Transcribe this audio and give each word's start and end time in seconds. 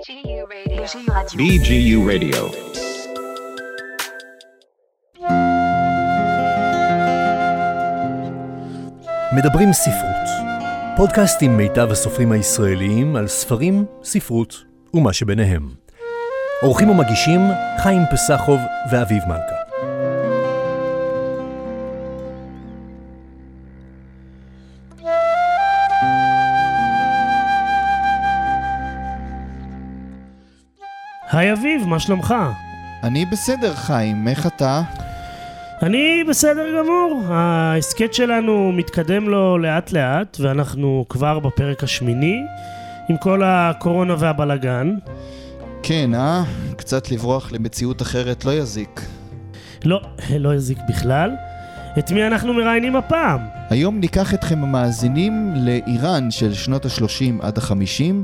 BGU 0.00 0.46
Radio. 0.48 0.82
BGU 1.36 1.98
Radio. 2.10 2.42
מדברים 9.32 9.72
ספרות. 9.72 10.28
פודקאסט 10.96 11.42
עם 11.42 11.56
מיטב 11.56 11.90
הסופרים 11.90 12.32
הישראליים 12.32 13.16
על 13.16 13.28
ספרים, 13.28 13.84
ספרות 14.02 14.64
ומה 14.94 15.12
שביניהם. 15.12 15.68
עורכים 16.62 16.90
ומגישים 16.90 17.40
חיים 17.78 18.02
פסחוב 18.10 18.60
ואביב 18.90 19.22
מלכה. 19.28 19.59
היי 31.50 31.58
אביב, 31.58 31.88
מה 31.88 32.00
שלומך? 32.00 32.34
אני 33.02 33.26
בסדר, 33.26 33.74
חיים, 33.74 34.28
איך 34.28 34.46
אתה? 34.46 34.82
אני 35.82 36.24
בסדר 36.28 36.78
גמור. 36.78 37.22
ההסכת 37.28 38.14
שלנו 38.14 38.72
מתקדם 38.72 39.28
לו 39.28 39.58
לאט 39.58 39.92
לאט, 39.92 40.36
ואנחנו 40.40 41.06
כבר 41.08 41.38
בפרק 41.38 41.84
השמיני, 41.84 42.36
עם 43.08 43.16
כל 43.16 43.42
הקורונה 43.44 44.14
והבלגן. 44.18 44.94
כן, 45.82 46.14
אה? 46.14 46.42
קצת 46.76 47.10
לברוח 47.10 47.52
למציאות 47.52 48.02
אחרת 48.02 48.44
לא 48.44 48.50
יזיק. 48.50 49.00
לא, 49.84 50.00
לא 50.38 50.54
יזיק 50.54 50.78
בכלל. 50.88 51.30
את 51.98 52.10
מי 52.10 52.26
אנחנו 52.26 52.54
מראיינים 52.54 52.96
הפעם? 52.96 53.59
היום 53.70 54.00
ניקח 54.00 54.34
אתכם 54.34 54.62
המאזינים 54.62 55.52
לאיראן 55.56 56.30
של 56.30 56.54
שנות 56.54 56.84
ה-30 56.84 57.42
עד 57.46 57.58
ה-50, 57.58 58.14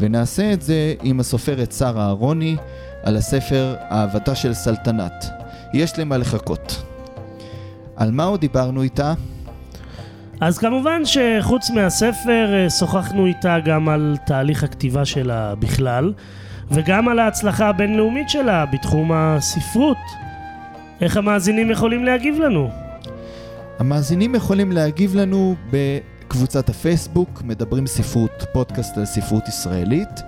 ונעשה 0.00 0.52
את 0.52 0.62
זה 0.62 0.94
עם 1.02 1.20
הסופרת 1.20 1.72
שרה 1.72 2.06
אהרוני 2.06 2.56
על 3.02 3.16
הספר 3.16 3.74
אהבתה 3.90 4.34
של 4.34 4.54
סלטנת. 4.54 5.26
יש 5.74 5.98
למה 5.98 6.16
לחכות. 6.16 6.82
על 7.96 8.10
מה 8.10 8.24
עוד 8.24 8.40
דיברנו 8.40 8.82
איתה? 8.82 9.14
אז 10.40 10.58
כמובן 10.58 11.02
שחוץ 11.04 11.70
מהספר 11.70 12.54
אה, 12.54 12.70
שוחחנו 12.70 13.26
איתה 13.26 13.56
גם 13.64 13.88
על 13.88 14.16
תהליך 14.26 14.64
הכתיבה 14.64 15.04
שלה 15.04 15.54
בכלל, 15.54 16.12
וגם 16.70 17.08
על 17.08 17.18
ההצלחה 17.18 17.68
הבינלאומית 17.68 18.30
שלה 18.30 18.66
בתחום 18.66 19.12
הספרות. 19.12 19.96
איך 21.00 21.16
המאזינים 21.16 21.70
יכולים 21.70 22.04
להגיב 22.04 22.40
לנו? 22.40 22.85
המאזינים 23.78 24.34
יכולים 24.34 24.72
להגיב 24.72 25.14
לנו 25.14 25.54
בקבוצת 25.70 26.68
הפייסבוק, 26.68 27.42
מדברים 27.44 27.86
ספרות, 27.86 28.44
פודקאסט 28.52 28.98
על 28.98 29.04
ספרות 29.04 29.48
ישראלית, 29.48 30.20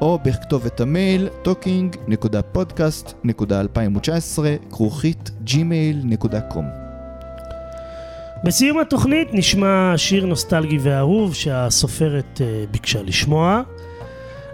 או 0.00 0.18
בכתובת 0.24 0.80
המייל 0.80 1.28
talking.podcast.2019 1.44 4.38
כרוכית 4.70 5.30
gmail.com 5.46 6.64
בסיום 8.44 8.78
התוכנית 8.78 9.28
נשמע 9.32 9.92
שיר 9.96 10.26
נוסטלגי 10.26 10.78
ואהוב 10.80 11.34
שהסופרת 11.34 12.40
אה, 12.40 12.64
ביקשה 12.70 13.02
לשמוע. 13.02 13.62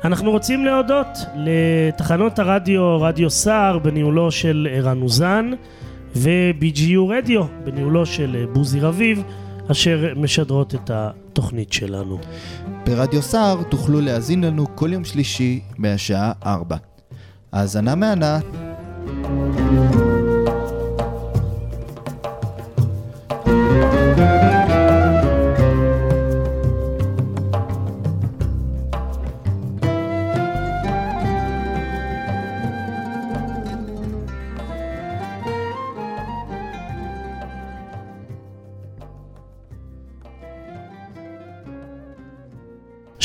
אנחנו 0.05 0.31
רוצים 0.31 0.65
להודות 0.65 1.19
לתחנות 1.37 2.39
הרדיו, 2.39 3.01
רדיו 3.01 3.31
סער 3.31 3.79
בניהולו 3.79 4.31
של 4.31 4.69
ערן 4.71 5.03
אוזן 5.03 5.51
ו-BGU 6.17 7.01
רדיו 7.09 7.43
בניהולו 7.65 8.07
של 8.07 8.37
אה, 8.41 8.47
בוזי 8.53 8.81
רביב 8.81 9.23
אשר 9.71 10.13
משדרות 10.17 10.75
את 10.75 10.91
התוכנית 10.95 11.73
שלנו. 11.73 12.19
ברדיו 12.87 13.23
סער 13.23 13.63
תוכלו 13.63 14.01
להאזין 14.01 14.45
לנו 14.45 14.67
כל 14.75 14.93
יום 14.93 15.05
שלישי 15.05 15.61
מהשעה 15.79 16.33
4. 16.47 16.77
האזנה 17.53 17.95
מהנה. 17.95 18.39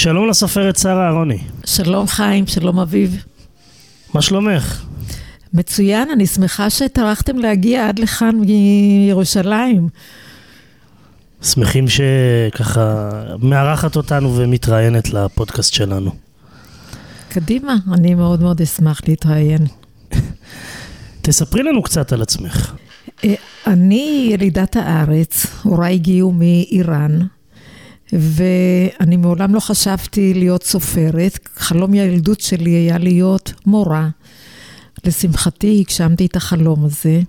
שלום 0.05 0.29
לסופרת 0.29 0.75
שרה 0.75 1.05
אהרוני, 1.05 1.37
שלום 1.65 2.07
חיים, 2.07 2.47
שלום 2.47 2.79
אביב. 2.79 3.23
מה 4.13 4.21
שלומך? 4.21 4.85
מצוין, 5.53 6.09
אני 6.11 6.27
שמחה 6.27 6.69
שטרחתם 6.69 7.37
להגיע 7.37 7.89
עד 7.89 7.99
לכאן 7.99 8.35
מירושלים. 8.35 9.89
שמחים 11.43 11.85
שככה 11.87 13.09
מארחת 13.41 13.95
אותנו 13.95 14.35
ומתראיינת 14.37 15.09
לפודקאסט 15.13 15.73
שלנו. 15.73 16.11
קדימה, 17.29 17.75
אני 17.93 18.15
מאוד 18.15 18.41
מאוד 18.41 18.61
אשמח 18.61 19.01
להתראיין. 19.07 19.65
תספרי 21.21 21.63
לנו 21.63 21.83
קצת 21.83 22.13
על 22.13 22.21
עצמך. 22.21 22.73
אה, 23.23 23.33
אני 23.67 24.29
ילידת 24.31 24.75
הארץ, 24.75 25.45
הוריי 25.63 25.93
הגיעו 25.93 26.31
מאיראן, 26.31 27.19
ואני 28.13 29.17
מעולם 29.17 29.55
לא 29.55 29.59
חשבתי 29.59 30.33
להיות 30.33 30.63
סופרת. 30.63 31.39
חלום 31.55 31.93
הילדות 31.93 32.41
שלי 32.41 32.69
היה 32.69 32.97
להיות 32.97 33.53
מורה. 33.65 34.09
לשמחתי 35.05 35.79
הגשמתי 35.79 36.25
את 36.25 36.35
החלום 36.35 36.85
הזה. 36.85 37.21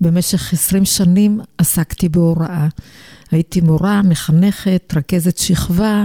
במשך 0.00 0.52
20 0.52 0.84
שנים 0.84 1.40
עסקתי 1.58 2.08
בהוראה. 2.08 2.68
הייתי 3.30 3.60
מורה, 3.60 4.02
מחנכת, 4.02 4.94
רכזת 4.96 5.38
שכבה 5.38 6.04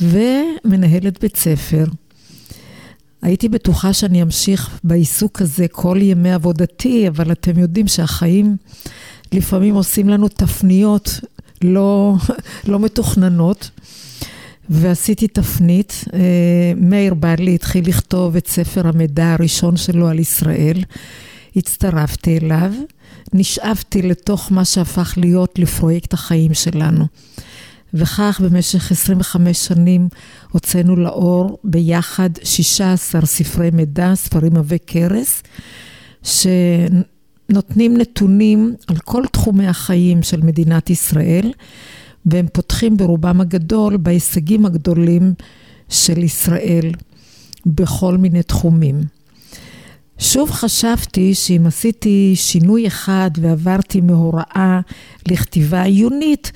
ומנהלת 0.00 1.20
בית 1.20 1.36
ספר. 1.36 1.84
הייתי 3.22 3.48
בטוחה 3.48 3.92
שאני 3.92 4.22
אמשיך 4.22 4.78
בעיסוק 4.84 5.42
הזה 5.42 5.68
כל 5.68 5.98
ימי 6.00 6.32
עבודתי, 6.32 7.08
אבל 7.08 7.32
אתם 7.32 7.58
יודעים 7.58 7.88
שהחיים 7.88 8.56
לפעמים 9.32 9.74
עושים 9.74 10.08
לנו 10.08 10.28
תפניות 10.28 11.20
לא, 11.62 12.14
לא 12.68 12.80
מתוכננות. 12.80 13.70
ועשיתי 14.70 15.28
תפנית. 15.28 16.04
אה, 16.14 16.72
מאיר 16.76 17.14
בעלי 17.14 17.54
התחיל 17.54 17.88
לכתוב 17.88 18.36
את 18.36 18.46
ספר 18.46 18.88
המידע 18.88 19.32
הראשון 19.32 19.76
שלו 19.76 20.08
על 20.08 20.18
ישראל. 20.18 20.84
הצטרפתי 21.56 22.38
אליו, 22.38 22.72
נשאבתי 23.32 24.02
לתוך 24.02 24.52
מה 24.52 24.64
שהפך 24.64 25.14
להיות 25.16 25.58
לפרויקט 25.58 26.12
החיים 26.12 26.54
שלנו. 26.54 27.04
וכך 27.94 28.40
במשך 28.44 28.92
25 28.92 29.66
שנים 29.66 30.08
הוצאנו 30.52 30.96
לאור 30.96 31.58
ביחד 31.64 32.30
16 32.44 33.26
ספרי 33.26 33.70
מידע, 33.72 34.14
ספרים 34.14 34.56
עבי 34.56 34.78
כרס, 34.86 35.42
שנותנים 37.52 37.96
נתונים 37.96 38.74
על 38.86 38.96
כל 38.96 39.22
תחומי 39.32 39.66
החיים 39.66 40.22
של 40.22 40.40
מדינת 40.40 40.90
ישראל, 40.90 41.52
והם 42.26 42.46
פותחים 42.52 42.96
ברובם 42.96 43.40
הגדול 43.40 43.96
בהישגים 43.96 44.66
הגדולים 44.66 45.34
של 45.88 46.18
ישראל 46.18 46.90
בכל 47.66 48.16
מיני 48.16 48.42
תחומים. 48.42 49.00
שוב 50.18 50.50
חשבתי 50.50 51.34
שאם 51.34 51.66
עשיתי 51.66 52.32
שינוי 52.36 52.86
אחד 52.86 53.30
ועברתי 53.40 54.00
מהוראה 54.00 54.80
לכתיבה 55.28 55.82
עיונית, 55.82 56.52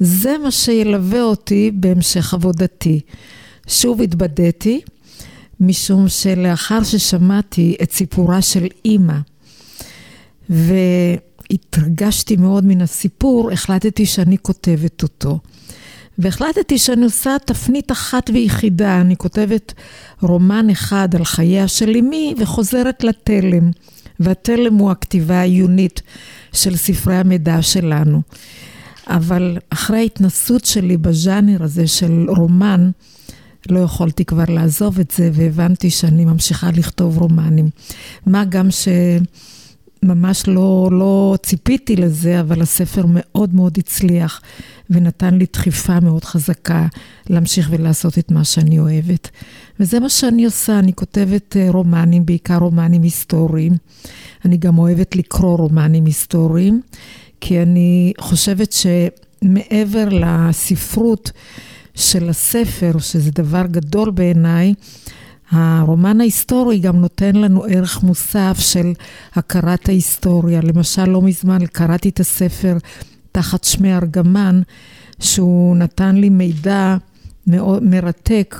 זה 0.00 0.34
מה 0.42 0.50
שילווה 0.50 1.22
אותי 1.22 1.70
בהמשך 1.74 2.34
עבודתי. 2.34 3.00
שוב 3.68 4.02
התבדיתי, 4.02 4.80
משום 5.60 6.08
שלאחר 6.08 6.82
ששמעתי 6.84 7.76
את 7.82 7.92
סיפורה 7.92 8.42
של 8.42 8.66
אימא, 8.84 9.18
והתרגשתי 10.50 12.36
מאוד 12.36 12.64
מן 12.64 12.80
הסיפור, 12.80 13.50
החלטתי 13.52 14.06
שאני 14.06 14.38
כותבת 14.42 15.02
אותו. 15.02 15.38
והחלטתי 16.18 16.78
שאני 16.78 17.04
עושה 17.04 17.36
תפנית 17.44 17.92
אחת 17.92 18.30
ויחידה, 18.34 19.00
אני 19.00 19.16
כותבת 19.16 19.74
רומן 20.22 20.70
אחד 20.70 21.08
על 21.14 21.24
חייה 21.24 21.68
של 21.68 21.96
אמי 21.96 22.34
וחוזרת 22.38 23.04
לתלם. 23.04 23.70
והתלם 24.20 24.74
הוא 24.74 24.90
הכתיבה 24.90 25.34
העיונית 25.34 26.02
של 26.52 26.76
ספרי 26.76 27.16
המידע 27.16 27.62
שלנו. 27.62 28.22
אבל 29.06 29.58
אחרי 29.70 29.98
ההתנסות 29.98 30.64
שלי 30.64 30.96
בז'אנר 30.96 31.62
הזה 31.62 31.86
של 31.86 32.26
רומן, 32.28 32.90
לא 33.70 33.80
יכולתי 33.80 34.24
כבר 34.24 34.44
לעזוב 34.48 35.00
את 35.00 35.10
זה, 35.16 35.30
והבנתי 35.32 35.90
שאני 35.90 36.24
ממשיכה 36.24 36.70
לכתוב 36.70 37.18
רומנים. 37.18 37.70
מה 38.26 38.44
גם 38.44 38.70
ממש 40.02 40.48
לא, 40.48 40.88
לא 40.92 41.36
ציפיתי 41.42 41.96
לזה, 41.96 42.40
אבל 42.40 42.62
הספר 42.62 43.04
מאוד 43.08 43.54
מאוד 43.54 43.78
הצליח 43.78 44.40
ונתן 44.90 45.34
לי 45.34 45.46
דחיפה 45.52 46.00
מאוד 46.00 46.24
חזקה 46.24 46.86
להמשיך 47.30 47.68
ולעשות 47.70 48.18
את 48.18 48.30
מה 48.30 48.44
שאני 48.44 48.78
אוהבת. 48.78 49.30
וזה 49.80 50.00
מה 50.00 50.08
שאני 50.08 50.44
עושה, 50.44 50.78
אני 50.78 50.92
כותבת 50.92 51.56
אה, 51.56 51.70
רומנים, 51.70 52.26
בעיקר 52.26 52.58
רומנים 52.58 53.02
היסטוריים. 53.02 53.72
אני 54.44 54.56
גם 54.56 54.78
אוהבת 54.78 55.16
לקרוא 55.16 55.58
רומנים 55.58 56.04
היסטוריים, 56.04 56.80
כי 57.40 57.62
אני 57.62 58.12
חושבת 58.20 58.72
שמעבר 58.72 60.08
לספרות 60.10 61.30
של 61.94 62.28
הספר, 62.28 62.98
שזה 62.98 63.30
דבר 63.30 63.66
גדול 63.70 64.10
בעיניי, 64.10 64.74
הרומן 65.50 66.20
ההיסטורי 66.20 66.78
גם 66.78 66.96
נותן 66.96 67.36
לנו 67.36 67.64
ערך 67.64 68.02
מוסף 68.02 68.56
של 68.58 68.92
הכרת 69.34 69.88
ההיסטוריה. 69.88 70.60
למשל, 70.62 71.04
לא 71.04 71.22
מזמן 71.22 71.66
קראתי 71.66 72.08
את 72.08 72.20
הספר 72.20 72.76
תחת 73.32 73.64
שמי 73.64 73.94
ארגמן, 73.94 74.60
שהוא 75.20 75.76
נתן 75.76 76.14
לי 76.16 76.28
מידע 76.28 76.96
מאוד 77.46 77.82
מרתק 77.82 78.56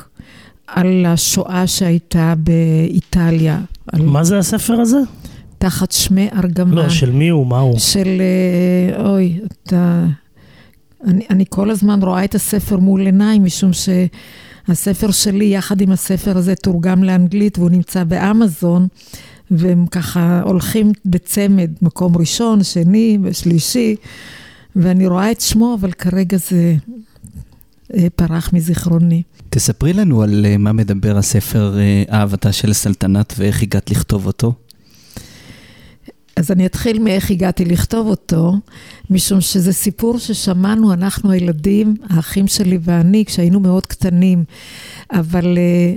על 0.66 1.06
השואה 1.06 1.66
שהייתה 1.66 2.34
באיטליה. 2.38 3.60
מה 3.94 4.24
זה 4.24 4.38
הספר 4.38 4.80
הזה? 4.80 4.98
תחת 5.58 5.92
שמי 5.92 6.28
ארגמן. 6.32 6.74
לא, 6.74 6.88
של 6.88 7.10
מי 7.10 7.28
הוא? 7.28 7.46
מה 7.46 7.58
הוא? 7.58 7.78
של... 7.78 8.08
אה, 8.20 9.06
אוי, 9.06 9.40
אתה... 9.62 10.04
אני, 11.04 11.24
אני 11.30 11.44
כל 11.48 11.70
הזמן 11.70 12.02
רואה 12.02 12.24
את 12.24 12.34
הספר 12.34 12.76
מול 12.76 13.06
עיניי, 13.06 13.38
משום 13.38 13.70
שהספר 14.66 15.10
שלי, 15.10 15.44
יחד 15.44 15.80
עם 15.80 15.92
הספר 15.92 16.38
הזה, 16.38 16.54
תורגם 16.54 17.04
לאנגלית 17.04 17.58
והוא 17.58 17.70
נמצא 17.70 18.04
באמזון, 18.04 18.88
והם 19.50 19.86
ככה 19.86 20.40
הולכים 20.44 20.92
בצמד, 21.04 21.70
מקום 21.82 22.16
ראשון, 22.16 22.62
שני 22.62 23.18
ושלישי, 23.22 23.96
ואני 24.76 25.06
רואה 25.06 25.30
את 25.30 25.40
שמו, 25.40 25.76
אבל 25.80 25.92
כרגע 25.92 26.36
זה 26.36 26.76
אה, 27.94 28.06
פרח 28.16 28.52
מזיכרוני. 28.52 29.22
תספרי 29.50 29.92
לנו 29.92 30.22
על 30.22 30.46
אה, 30.46 30.56
מה 30.56 30.72
מדבר 30.72 31.18
הספר 31.18 31.78
אהבתה 32.12 32.52
של 32.52 32.72
סלטנת 32.72 33.34
ואיך 33.36 33.62
הגעת 33.62 33.90
לכתוב 33.90 34.26
אותו. 34.26 34.52
אז 36.36 36.50
אני 36.50 36.66
אתחיל 36.66 37.02
מאיך 37.02 37.30
הגעתי 37.30 37.64
לכתוב 37.64 38.06
אותו, 38.06 38.54
משום 39.10 39.40
שזה 39.40 39.72
סיפור 39.72 40.18
ששמענו, 40.18 40.92
אנחנו 40.92 41.30
הילדים, 41.30 41.94
האחים 42.10 42.46
שלי 42.46 42.78
ואני, 42.82 43.24
כשהיינו 43.24 43.60
מאוד 43.60 43.86
קטנים. 43.86 44.44
אבל 45.12 45.58
אה, 45.58 45.94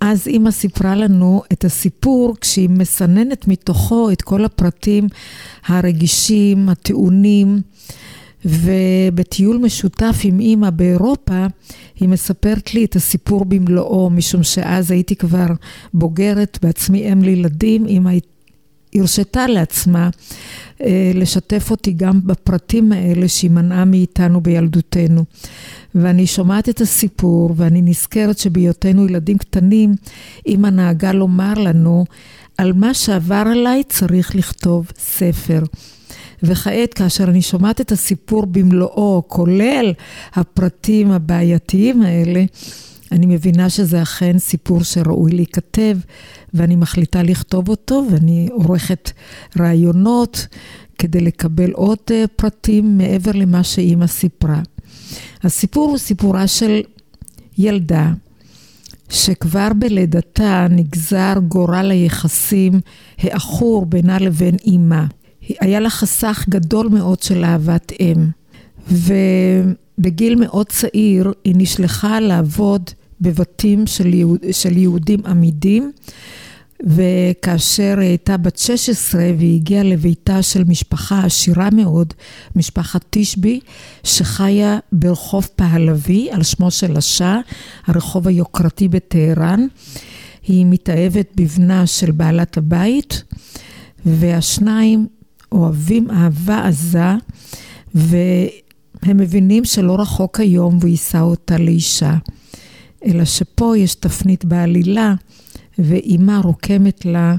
אז 0.00 0.26
אימא 0.28 0.50
סיפרה 0.50 0.94
לנו 0.94 1.42
את 1.52 1.64
הסיפור 1.64 2.36
כשהיא 2.40 2.68
מסננת 2.70 3.48
מתוכו 3.48 4.10
את 4.10 4.22
כל 4.22 4.44
הפרטים 4.44 5.08
הרגישים, 5.66 6.68
הטעונים. 6.68 7.60
ובטיול 8.44 9.58
משותף 9.58 10.16
עם 10.22 10.40
אימא 10.40 10.70
באירופה, 10.70 11.46
היא 12.00 12.08
מספרת 12.08 12.74
לי 12.74 12.84
את 12.84 12.96
הסיפור 12.96 13.44
במלואו, 13.44 14.10
משום 14.10 14.42
שאז 14.42 14.90
הייתי 14.90 15.16
כבר 15.16 15.46
בוגרת, 15.94 16.58
בעצמי 16.62 17.12
אם 17.12 17.22
לילדים, 17.22 17.86
אימא 17.86 18.10
הרשתה 19.00 19.46
לעצמה 19.46 20.10
אה, 20.82 21.12
לשתף 21.14 21.70
אותי 21.70 21.92
גם 21.92 22.20
בפרטים 22.24 22.92
האלה 22.92 23.28
שהיא 23.28 23.50
מנעה 23.50 23.84
מאיתנו 23.84 24.40
בילדותנו. 24.40 25.24
ואני 25.94 26.26
שומעת 26.26 26.68
את 26.68 26.80
הסיפור, 26.80 27.54
ואני 27.56 27.82
נזכרת 27.82 28.38
שבהיותנו 28.38 29.06
ילדים 29.06 29.38
קטנים, 29.38 29.94
אמא 30.46 30.68
נהגה 30.68 31.12
לומר 31.12 31.54
לנו, 31.54 32.04
על 32.58 32.72
מה 32.72 32.94
שעבר 32.94 33.44
עליי 33.46 33.82
צריך 33.88 34.36
לכתוב 34.36 34.90
ספר. 34.98 35.62
וכעת, 36.42 36.94
כאשר 36.94 37.24
אני 37.24 37.42
שומעת 37.42 37.80
את 37.80 37.92
הסיפור 37.92 38.46
במלואו, 38.46 39.22
כולל 39.26 39.92
הפרטים 40.34 41.10
הבעייתיים 41.10 42.02
האלה, 42.02 42.44
אני 43.12 43.26
מבינה 43.26 43.70
שזה 43.70 44.02
אכן 44.02 44.38
סיפור 44.38 44.82
שראוי 44.84 45.32
להיכתב, 45.32 45.98
ואני 46.54 46.76
מחליטה 46.76 47.22
לכתוב 47.22 47.68
אותו, 47.68 48.04
ואני 48.10 48.48
עורכת 48.52 49.10
רעיונות 49.58 50.46
כדי 50.98 51.20
לקבל 51.20 51.72
עוד 51.72 51.98
אה, 52.10 52.24
פרטים 52.36 52.98
מעבר 52.98 53.30
למה 53.34 53.64
שאימא 53.64 54.06
סיפרה. 54.06 54.60
הסיפור 55.42 55.88
הוא 55.88 55.98
סיפורה 55.98 56.46
של 56.46 56.80
ילדה 57.58 58.12
שכבר 59.08 59.68
בלידתה 59.78 60.66
נגזר 60.70 61.34
גורל 61.48 61.90
היחסים 61.90 62.80
העכור 63.18 63.86
בינה 63.86 64.18
לבין 64.18 64.56
אימה. 64.64 65.06
היה 65.60 65.80
לה 65.80 65.90
חסך 65.90 66.44
גדול 66.48 66.88
מאוד 66.88 67.22
של 67.22 67.44
אהבת 67.44 67.92
אם. 68.00 68.26
ובגיל 69.98 70.34
מאוד 70.34 70.66
צעיר 70.66 71.32
היא 71.44 71.54
נשלחה 71.56 72.20
לעבוד 72.20 72.90
בבתים 73.20 73.86
של, 73.86 74.14
יהוד, 74.14 74.38
של 74.52 74.76
יהודים 74.76 75.20
עמידים, 75.26 75.92
וכאשר 76.82 77.94
היא 77.98 78.08
הייתה 78.08 78.36
בת 78.36 78.58
16 78.58 79.20
והיא 79.38 79.56
הגיעה 79.56 79.82
לביתה 79.82 80.42
של 80.42 80.64
משפחה 80.64 81.24
עשירה 81.24 81.68
מאוד, 81.72 82.14
משפחת 82.56 83.04
תשבי, 83.10 83.60
שחיה 84.04 84.78
ברחוב 84.92 85.48
פהלוי, 85.56 86.30
על 86.30 86.42
שמו 86.42 86.70
של 86.70 86.96
השאה, 86.96 87.38
הרחוב 87.86 88.28
היוקרתי 88.28 88.88
בטהרן. 88.88 89.66
היא 90.46 90.66
מתאהבת 90.66 91.28
בבנה 91.34 91.86
של 91.86 92.10
בעלת 92.10 92.56
הבית, 92.56 93.22
והשניים 94.06 95.06
אוהבים 95.52 96.10
אהבה 96.10 96.68
עזה, 96.68 97.14
והם 99.06 99.16
מבינים 99.16 99.64
שלא 99.64 100.00
רחוק 100.00 100.40
היום 100.40 100.78
והוא 100.80 100.88
יישא 100.90 101.20
אותה 101.20 101.58
לאישה. 101.58 102.14
אלא 103.04 103.24
שפה 103.24 103.74
יש 103.76 103.94
תפנית 103.94 104.44
בעלילה, 104.44 105.14
ואימה 105.78 106.40
רוקמת 106.44 107.04
לה 107.04 107.34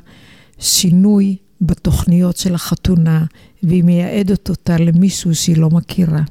שינוי 0.60 1.36
בתוכניות 1.62 2.38
של 2.38 2.56
החתונה, 2.56 3.25
והיא 3.64 3.84
מייעדת 3.84 4.50
אותה 4.50 4.78
למישהו 4.78 5.36
שהיא 5.36 5.58
לא 5.58 5.69
מכירה. 5.69 6.22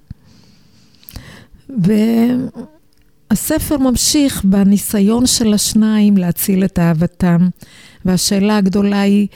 והספר 3.30 3.78
ממשיך 3.78 4.44
בניסיון 4.44 5.26
של 5.26 5.54
השניים 5.54 6.16
להציל 6.16 6.64
את 6.64 6.78
אהבתם, 6.78 7.48
והשאלה 8.04 8.56
הגדולה 8.56 9.00
היא, 9.00 9.26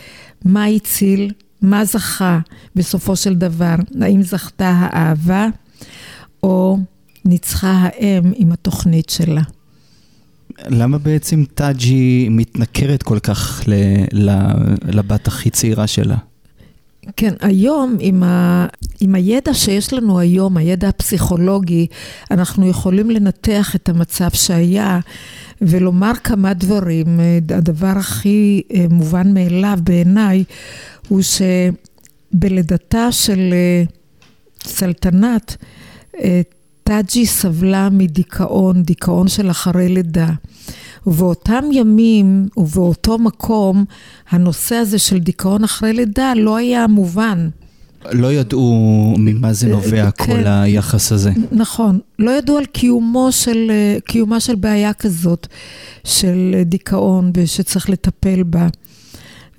מה 0.44 0.64
הציל? 0.64 1.32
מה 1.62 1.85
זכה 1.85 2.38
בסופו 2.76 3.17
של 3.17 3.35
דבר? 3.35 3.75
האם 4.00 4.23
זכתה 4.23 4.69
האהבה, 4.69 5.49
או 6.43 6.79
ניצחה 7.25 7.73
האם 7.82 8.32
עם 8.35 8.53
התוכנית 8.53 9.11
שלה? 9.11 9.43
למה 10.67 10.99
בעצם 10.99 11.44
טאג'י 11.55 12.29
מתנכרת 12.31 13.02
כל 13.02 13.19
כך 13.19 13.62
לבת 14.83 15.26
הכי 15.26 15.50
צעירה 15.50 15.87
שלה? 15.87 16.16
כן, 17.16 17.35
היום 17.40 17.97
עם, 18.00 18.23
ה, 18.23 18.66
עם 19.00 19.14
הידע 19.14 19.54
שיש 19.54 19.93
לנו 19.93 20.19
היום, 20.19 20.57
הידע 20.57 20.88
הפסיכולוגי, 20.88 21.87
אנחנו 22.31 22.69
יכולים 22.69 23.11
לנתח 23.11 23.76
את 23.76 23.88
המצב 23.88 24.28
שהיה 24.33 25.00
ולומר 25.62 26.12
כמה 26.25 26.54
דברים. 26.54 27.21
הדבר 27.54 27.93
הכי 27.97 28.62
אה, 28.75 28.87
מובן 28.90 29.35
מאליו 29.35 29.78
בעיניי 29.83 30.45
הוא 31.09 31.23
שבלידתה 32.33 33.12
של 33.12 33.49
אה, 33.52 33.85
סלטנת, 34.64 35.57
אה, 36.21 36.40
טאג'י 36.85 37.26
סבלה 37.26 37.88
מדיכאון, 37.90 38.83
דיכאון 38.83 39.29
של 39.29 39.50
אחרי 39.50 39.88
לידה. 39.88 40.31
ובאותם 41.07 41.64
ימים 41.73 42.49
ובאותו 42.57 43.19
מקום, 43.19 43.85
הנושא 44.31 44.75
הזה 44.75 44.99
של 44.99 45.19
דיכאון 45.19 45.64
אחרי 45.64 45.93
לידה 45.93 46.33
לא 46.37 46.57
היה 46.57 46.87
מובן. 46.87 47.49
לא 48.12 48.33
ידעו 48.33 49.14
ממה 49.19 49.52
זה 49.52 49.69
נובע 49.69 50.11
כן, 50.11 50.25
כל 50.25 50.47
היחס 50.47 51.12
הזה. 51.12 51.33
נכון, 51.52 51.99
לא 52.19 52.31
ידעו 52.31 52.59
על 52.59 52.64
קיומו 52.64 53.33
של, 53.33 53.73
קיומה 54.05 54.40
של 54.40 54.55
בעיה 54.55 54.93
כזאת, 54.93 55.47
של 56.05 56.62
דיכאון 56.64 57.31
ושצריך 57.35 57.90
לטפל 57.90 58.43
בה. 58.43 58.69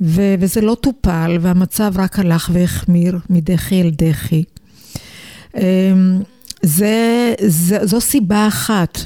ו, 0.01 0.35
וזה 0.39 0.61
לא 0.61 0.77
טופל, 0.81 1.37
והמצב 1.41 1.93
רק 1.95 2.19
הלך 2.19 2.49
והחמיר 2.53 3.19
מדחי 3.29 3.81
אל 3.81 3.91
דחי. 3.97 4.43
אמ, 5.57 6.21
זה, 6.61 7.33
זה, 7.47 7.85
זו 7.85 8.01
סיבה 8.01 8.47
אחת. 8.47 8.99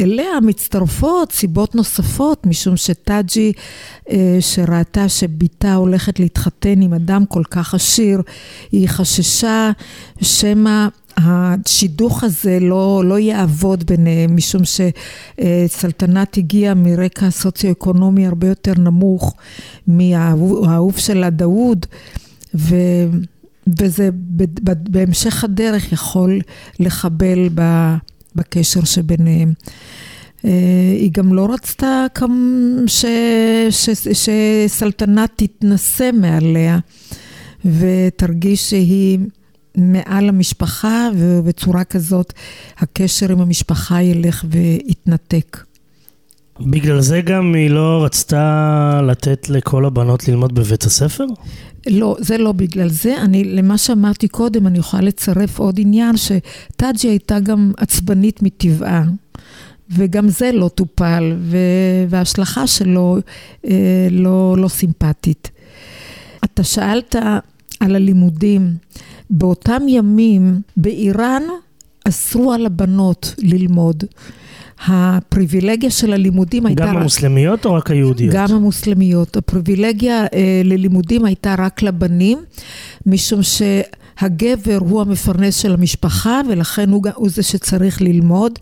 אליה 0.00 0.40
מצטרפות 0.42 1.32
סיבות 1.32 1.74
נוספות, 1.74 2.46
משום 2.46 2.76
שטאג'י, 2.76 3.52
אה, 4.10 4.36
שראתה 4.40 5.08
שבתה 5.08 5.74
הולכת 5.74 6.20
להתחתן 6.20 6.82
עם 6.82 6.94
אדם 6.94 7.26
כל 7.26 7.42
כך 7.50 7.74
עשיר, 7.74 8.22
היא 8.72 8.88
חששה 8.88 9.70
שמא 10.22 10.86
השידוך 11.16 12.24
הזה 12.24 12.58
לא, 12.60 13.02
לא 13.04 13.18
יעבוד 13.18 13.84
ביניהם, 13.86 14.36
משום 14.36 14.62
שסלטנת 14.64 16.36
הגיעה 16.36 16.74
מרקע 16.74 17.30
סוציו-אקונומי 17.30 18.26
הרבה 18.26 18.48
יותר 18.48 18.72
נמוך 18.78 19.34
מהאהוב 19.86 20.96
שלה 20.96 21.30
דאוד. 21.30 21.86
ו, 22.54 22.76
וזה 23.80 24.08
בהמשך 24.90 25.44
הדרך 25.44 25.92
יכול 25.92 26.40
לחבל 26.80 27.48
בקשר 28.34 28.84
שביניהם. 28.84 29.52
אה, 30.44 30.50
היא 30.94 31.10
גם 31.12 31.32
לא 31.34 31.52
רצתה 31.52 32.06
ש, 32.86 33.04
ש, 33.70 33.90
ש, 33.90 34.08
שסלטנת 34.12 35.30
תתנשא 35.36 36.10
מעליה 36.12 36.78
ותרגיש 37.64 38.70
שהיא 38.70 39.18
מעל 39.76 40.28
המשפחה 40.28 41.08
ובצורה 41.16 41.84
כזאת 41.84 42.32
הקשר 42.78 43.32
עם 43.32 43.40
המשפחה 43.40 44.02
ילך 44.02 44.44
ויתנתק. 44.50 45.56
בגלל 46.60 47.00
זה 47.00 47.20
גם 47.20 47.54
היא 47.54 47.70
לא 47.70 48.04
רצתה 48.04 49.00
לתת 49.06 49.48
לכל 49.48 49.84
הבנות 49.84 50.28
ללמוד 50.28 50.54
בבית 50.54 50.82
הספר? 50.82 51.24
לא, 51.88 52.16
זה 52.18 52.38
לא 52.38 52.52
בגלל 52.52 52.88
זה. 52.88 53.22
אני, 53.22 53.44
למה 53.44 53.78
שאמרתי 53.78 54.28
קודם, 54.28 54.66
אני 54.66 54.78
יכולה 54.78 55.02
לצרף 55.02 55.58
עוד 55.58 55.80
עניין, 55.80 56.14
שטאג'י 56.16 57.08
הייתה 57.08 57.40
גם 57.40 57.72
עצבנית 57.76 58.42
מטבעה. 58.42 59.04
וגם 59.90 60.28
זה 60.28 60.52
לא 60.52 60.68
טופל, 60.68 61.36
וההשלכה 62.08 62.66
שלו 62.66 63.18
אה, 63.64 64.08
לא, 64.10 64.56
לא 64.58 64.68
סימפטית. 64.68 65.50
אתה 66.44 66.64
שאלת 66.64 67.16
על 67.80 67.96
הלימודים. 67.96 68.76
באותם 69.30 69.82
ימים 69.88 70.60
באיראן 70.76 71.42
אסרו 72.08 72.52
על 72.52 72.66
הבנות 72.66 73.34
ללמוד. 73.38 74.04
הפריבילגיה 74.86 75.90
של 75.90 76.12
הלימודים 76.12 76.66
הייתה... 76.66 76.86
גם 76.86 76.96
המוסלמיות 76.96 77.66
או 77.66 77.74
רק 77.74 77.90
היהודיות? 77.90 78.34
גם 78.34 78.46
המוסלמיות. 78.50 79.36
הפריבילגיה 79.36 80.22
אה, 80.34 80.62
ללימודים 80.64 81.24
הייתה 81.24 81.54
רק 81.58 81.82
לבנים, 81.82 82.38
משום 83.06 83.40
שהגבר 83.42 84.78
הוא 84.80 85.00
המפרנס 85.00 85.56
של 85.56 85.74
המשפחה, 85.74 86.40
ולכן 86.48 86.90
הוא, 86.90 87.02
הוא 87.14 87.28
זה 87.28 87.42
שצריך 87.42 88.02
ללמוד. 88.02 88.58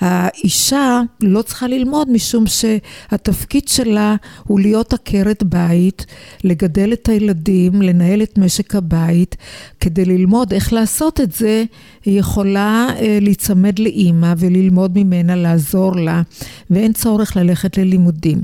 האישה 0.00 1.00
לא 1.22 1.42
צריכה 1.42 1.66
ללמוד 1.66 2.10
משום 2.10 2.44
שהתפקיד 2.46 3.68
שלה 3.68 4.16
הוא 4.44 4.60
להיות 4.60 4.92
עקרת 4.92 5.42
בית, 5.42 6.06
לגדל 6.44 6.92
את 6.92 7.08
הילדים, 7.08 7.82
לנהל 7.82 8.22
את 8.22 8.38
משק 8.38 8.74
הבית. 8.74 9.36
כדי 9.80 10.04
ללמוד 10.04 10.52
איך 10.52 10.72
לעשות 10.72 11.20
את 11.20 11.32
זה, 11.32 11.64
היא 12.04 12.18
יכולה 12.18 12.88
אה, 13.00 13.18
להיצמד 13.20 13.78
לאימא 13.78 14.34
וללמוד 14.38 14.98
ממנה, 14.98 15.36
לעזור 15.36 15.96
לה, 15.96 16.22
ואין 16.70 16.92
צורך 16.92 17.36
ללכת 17.36 17.78
ללימודים. 17.78 18.38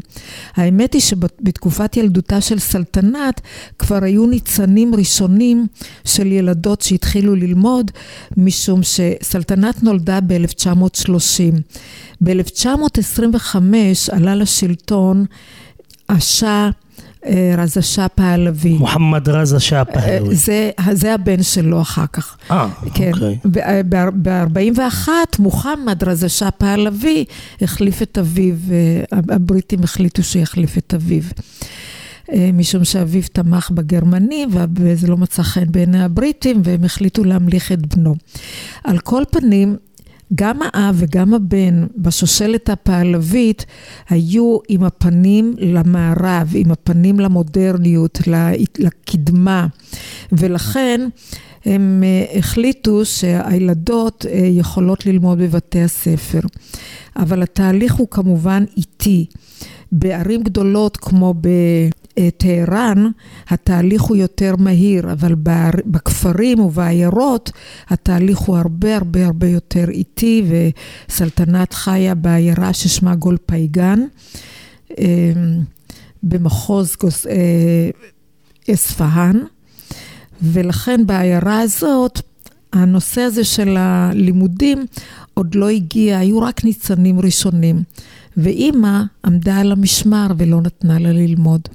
האמת 0.57 0.93
היא 0.93 1.03
שבתקופת 1.03 1.97
ילדותה 1.97 2.41
של 2.41 2.59
סלטנת 2.59 3.41
כבר 3.79 4.05
היו 4.05 4.27
ניצנים 4.27 4.95
ראשונים 4.95 5.34
של 6.05 6.33
ילדות 6.33 6.81
שהתחילו 6.81 7.35
ללמוד, 7.35 7.91
משום 8.37 8.81
שסלטנת 8.83 9.83
נולדה 9.83 10.19
ב-1930. 10.21 11.61
ב-1925 12.21 13.57
עלה 14.13 14.35
לשלטון 14.35 15.25
השאה 16.09 16.71
אה, 17.27 17.55
רזה 17.59 17.83
שאה 17.83 18.09
פהלוי. 18.09 18.73
מוחמד 18.73 19.29
רזה 19.29 19.61
שאה 19.61 19.85
פהלוי. 19.85 20.29
אה, 20.29 20.35
זה, 20.35 20.71
זה 20.93 21.15
הבן 21.15 21.43
שלו 21.43 21.81
אחר 21.81 22.07
כך. 22.13 22.37
אה, 22.51 22.69
כן. 22.95 23.11
אוקיי. 23.15 23.39
ב-41 24.23 25.09
מוחמד 25.39 26.05
רזה 26.05 26.29
שאה 26.29 26.51
פהלוי 26.51 27.25
החליף 27.61 28.03
את 28.03 28.19
אביו, 28.19 28.55
אה, 28.71 29.19
הבריטים 29.35 29.81
החליטו 29.85 30.23
שיחליף 30.23 30.79
את 30.79 30.95
אביו. 30.95 31.23
משום 32.33 32.85
שאביו 32.85 33.23
תמך 33.33 33.71
בגרמנים 33.71 34.49
וזה 34.77 35.07
לא 35.07 35.17
מצא 35.17 35.43
חן 35.43 35.73
בעיני 35.73 36.05
הבריטים 36.05 36.61
והם 36.65 36.85
החליטו 36.85 37.25
להמליך 37.25 37.73
את 37.73 37.97
בנו. 37.97 38.15
על 38.85 38.99
כל 38.99 39.23
פנים, 39.31 39.77
גם 40.35 40.59
האב 40.63 40.95
וגם 40.99 41.35
הבן 41.35 41.87
בשושלת 41.97 42.69
הפעלבית 42.71 43.67
היו 44.09 44.59
עם 44.69 44.85
הפנים 44.85 45.55
למערב, 45.59 46.53
עם 46.55 46.71
הפנים 46.71 47.21
למודרניות, 47.21 48.19
לקדמה, 48.79 49.67
ולכן 50.33 51.09
הם 51.65 52.03
אה, 52.05 52.39
החליטו 52.39 53.05
שהילדות 53.05 54.27
אה, 54.29 54.39
יכולות 54.39 55.07
ללמוד 55.07 55.39
בבתי 55.39 55.83
הספר. 55.83 56.41
אבל 57.17 57.43
התהליך 57.43 57.95
הוא 57.95 58.09
כמובן 58.11 58.65
איטי. 58.77 59.27
בערים 59.93 60.43
גדולות 60.43 60.97
כמו 60.97 61.35
בטהרן, 62.19 63.07
התהליך 63.49 64.03
הוא 64.03 64.17
יותר 64.17 64.57
מהיר, 64.57 65.13
אבל 65.13 65.35
בכפרים 65.87 66.61
ובעיירות 66.61 67.53
התהליך 67.89 68.39
הוא 68.39 68.57
הרבה 68.57 68.97
הרבה 68.97 69.27
הרבה 69.27 69.49
יותר 69.49 69.89
איטי, 69.89 70.43
וסלטנת 71.09 71.73
חיה 71.73 72.15
בעיירה 72.15 72.73
ששמה 72.73 73.15
גול 73.15 73.37
פייגן, 73.47 74.01
אמ, 74.99 75.05
במחוז 76.23 76.97
אה, 77.31 77.91
אספהאן, 78.75 79.41
ולכן 80.43 81.07
בעיירה 81.07 81.61
הזאת 81.61 82.21
הנושא 82.73 83.21
הזה 83.21 83.45
של 83.45 83.77
הלימודים 83.79 84.87
עוד 85.35 85.55
לא 85.55 85.69
הגיע, 85.69 86.19
היו 86.19 86.41
רק 86.41 86.65
ניצנים 86.65 87.21
ראשונים. 87.21 87.83
ואימא 88.37 89.03
עמדה 89.25 89.57
על 89.57 89.73
המשמר 89.73 90.27
ולא 90.39 90.61
נתנה 90.61 90.99
לה 90.99 91.13
ללמוד. 91.13 91.69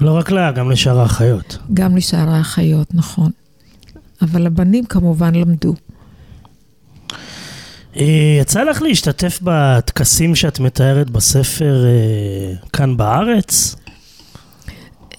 לא 0.00 0.16
רק 0.16 0.30
לה, 0.30 0.52
גם 0.52 0.70
לשאר 0.70 1.00
האחיות. 1.00 1.58
גם 1.74 1.96
לשאר 1.96 2.28
האחיות, 2.30 2.94
נכון. 2.94 3.30
אבל 4.22 4.46
הבנים 4.46 4.84
כמובן 4.84 5.34
למדו. 5.34 5.74
אה, 7.96 8.36
יצא 8.40 8.62
לך 8.62 8.82
להשתתף 8.82 9.38
בטקסים 9.42 10.34
שאת 10.34 10.60
מתארת 10.60 11.10
בספר 11.10 11.84
אה, 11.84 12.54
כאן 12.72 12.96
בארץ? 12.96 13.76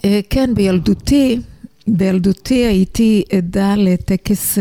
אה, 0.05 0.19
כן, 0.29 0.49
בילדותי, 0.55 1.39
בילדותי 1.87 2.65
הייתי 2.65 3.23
עדה 3.37 3.75
לטקס, 3.75 4.57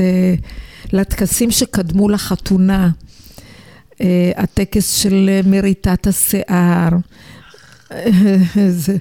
לטקסים 0.93 1.51
שקדמו 1.51 2.09
לחתונה. 2.09 2.91
הטקס 4.37 4.95
של 4.95 5.41
מריטת 5.47 6.07
השיער. 6.07 6.89
זה 8.79 8.97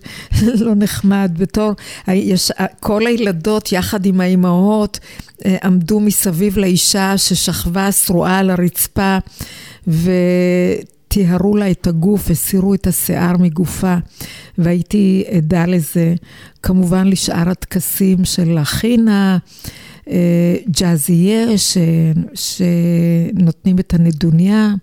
לא 0.66 0.76
נחמד, 0.76 1.32
בתור, 1.38 1.72
יש, 2.08 2.52
כל 2.80 3.08
הילדות 3.08 3.72
יחד 3.72 4.06
עם 4.06 4.22
האימהות 4.22 5.00
אה, 5.46 5.58
עמדו 5.64 6.00
מסביב 6.00 6.58
לאישה 6.58 7.18
ששכבה 7.18 7.92
שרועה 7.92 8.40
על 8.40 8.50
הרצפה 8.50 9.18
וטיהרו 9.88 11.58
לה 11.58 11.72
את 11.72 11.88
הגוף, 11.88 12.30
הסירו 12.30 12.74
את 12.74 12.88
השיער 12.88 13.38
מגופה 13.38 13.96
והייתי 14.58 15.24
עדה 15.32 15.66
לזה. 15.66 16.16
כמובן 16.64 17.08
לשאר 17.08 17.50
הטקסים 17.50 18.26
של 18.26 18.58
החינה, 18.58 19.38
אה, 20.10 20.56
ג'אזייר 20.80 21.58
ש, 21.58 21.78
שנותנים 22.34 23.80
את 23.80 23.94
הנדוניה, 23.94 24.74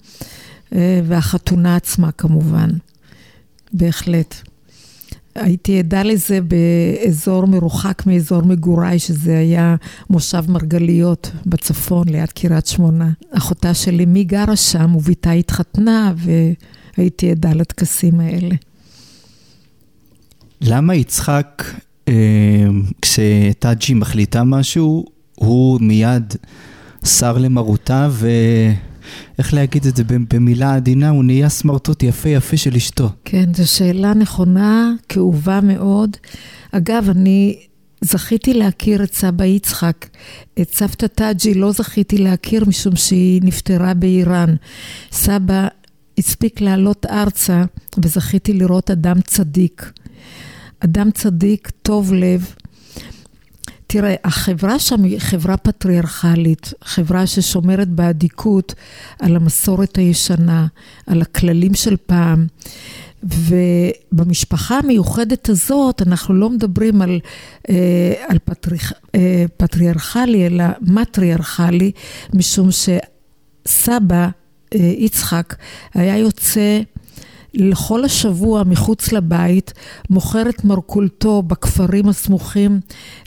אה, 0.75 1.01
והחתונה 1.05 1.77
עצמה 1.77 2.13
כמובן, 2.13 2.71
בהחלט. 3.73 4.35
הייתי 5.35 5.79
עדה 5.79 6.03
לזה 6.03 6.39
באזור 6.41 7.47
מרוחק 7.47 8.03
מאזור 8.07 8.43
מגוריי, 8.43 8.99
שזה 8.99 9.39
היה 9.39 9.77
מושב 10.11 10.45
מרגליות 10.49 11.31
בצפון, 11.47 12.09
ליד 12.09 12.33
קריית 12.33 12.67
שמונה. 12.67 13.11
אחותה 13.31 13.75
של 13.75 14.01
אמי 14.01 14.25
גרה 14.25 14.57
שם, 14.57 14.97
וביתה 14.97 15.31
התחתנה, 15.31 16.13
והייתי 16.97 17.31
עדה 17.31 17.53
לטקסים 17.53 18.21
האלה. 18.21 18.55
למה 20.61 20.95
יצחק, 20.95 21.65
אה, 22.09 22.15
כשטאג'י 23.03 23.95
מחליטה 23.95 24.45
משהו, 24.45 25.05
הוא 25.35 25.81
מיד 25.81 26.35
שר 27.05 27.39
למרותה, 27.39 28.09
ואיך 29.39 29.55
להגיד 29.55 29.87
את 29.87 29.97
זה 29.97 30.03
במילה 30.05 30.75
עדינה, 30.75 31.09
הוא 31.09 31.25
נהיה 31.25 31.49
סמרטוט 31.49 32.03
יפה 32.03 32.29
יפה 32.29 32.57
של 32.57 32.75
אשתו. 32.75 33.09
כן, 33.25 33.55
זו 33.55 33.71
שאלה 33.71 34.15
נכונה, 34.15 34.93
כאובה 35.09 35.61
מאוד. 35.61 36.17
אגב, 36.73 37.11
אני 37.11 37.57
זכיתי 38.01 38.55
להכיר 38.55 39.03
את 39.03 39.15
סבא 39.15 39.45
יצחק. 39.45 40.07
את 40.61 40.75
סבתא 40.75 41.07
טאג'י 41.07 41.55
לא 41.55 41.73
זכיתי 41.73 42.19
להכיר 42.19 42.65
משום 42.65 42.97
שהיא 42.97 43.41
נפטרה 43.45 43.95
באיראן. 43.95 44.55
סבא 45.13 45.69
הספיק 46.19 46.61
לעלות 46.61 47.07
ארצה 47.07 47.65
וזכיתי 48.03 48.53
לראות 48.53 48.91
אדם 48.91 49.21
צדיק. 49.21 49.93
אדם 50.81 51.11
צדיק, 51.11 51.71
טוב 51.83 52.13
לב, 52.15 52.55
תראה, 53.91 54.15
החברה 54.25 54.79
שם 54.79 55.05
היא 55.05 55.19
חברה 55.19 55.57
פטריארכלית, 55.57 56.73
חברה 56.85 57.27
ששומרת 57.27 57.89
באדיקות 57.89 58.75
על 59.19 59.37
המסורת 59.37 59.97
הישנה, 59.97 60.67
על 61.07 61.23
הכללים 61.23 61.75
של 61.75 61.97
פעם, 62.07 62.47
ובמשפחה 63.23 64.79
המיוחדת 64.79 65.49
הזאת 65.49 66.03
אנחנו 66.03 66.35
לא 66.35 66.51
מדברים 66.51 67.03
על, 67.03 67.21
אה, 67.71 68.25
על 68.29 68.39
פטריח, 68.45 68.93
אה, 69.15 69.45
פטריארכלי, 69.57 70.47
אלא 70.47 70.65
מטריארכלי, 70.81 71.93
משום 72.35 72.69
שסבא 72.71 74.29
אה, 74.75 74.93
יצחק 74.99 75.55
היה 75.95 76.19
יוצא 76.19 76.81
לכל 77.55 78.05
השבוע 78.05 78.63
מחוץ 78.67 79.13
לבית, 79.13 79.73
מוכר 80.11 80.49
את 80.49 80.65
מרכולתו 80.65 81.43
בכפרים 81.43 82.09
הסמוכים 82.09 82.81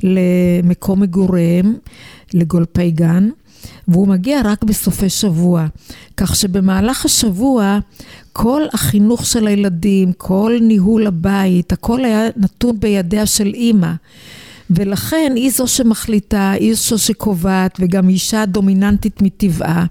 למקום 0.03 1.01
מגוריהם, 1.01 1.75
לגולפי 2.33 2.91
גן. 2.91 3.29
והוא 3.87 4.07
מגיע 4.07 4.41
רק 4.45 4.63
בסופי 4.63 5.09
שבוע. 5.09 5.65
כך 6.17 6.35
שבמהלך 6.35 7.05
השבוע, 7.05 7.79
כל 8.33 8.61
החינוך 8.73 9.25
של 9.25 9.47
הילדים, 9.47 10.13
כל 10.17 10.57
ניהול 10.61 11.07
הבית, 11.07 11.71
הכל 11.71 12.05
היה 12.05 12.27
נתון 12.37 12.79
בידיה 12.79 13.25
של 13.25 13.47
אימא. 13.53 13.91
ולכן 14.69 15.33
היא 15.35 15.51
זו 15.51 15.67
שמחליטה, 15.67 16.51
היא 16.51 16.73
זו 16.73 16.97
שקובעת, 16.97 17.77
וגם 17.79 18.09
אישה 18.09 18.45
דומיננטית 18.45 19.21
מטבעה. 19.21 19.85